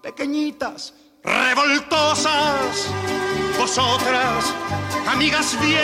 pequeñitas, 0.03 0.95
revoltosas, 1.23 2.89
vosotras, 3.57 4.53
amigas 5.07 5.57
viejas, 5.61 5.81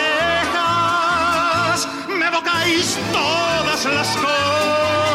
me 2.09 2.27
evocáis 2.27 2.97
todas 3.13 3.85
las 3.85 4.17
cosas 4.17 5.10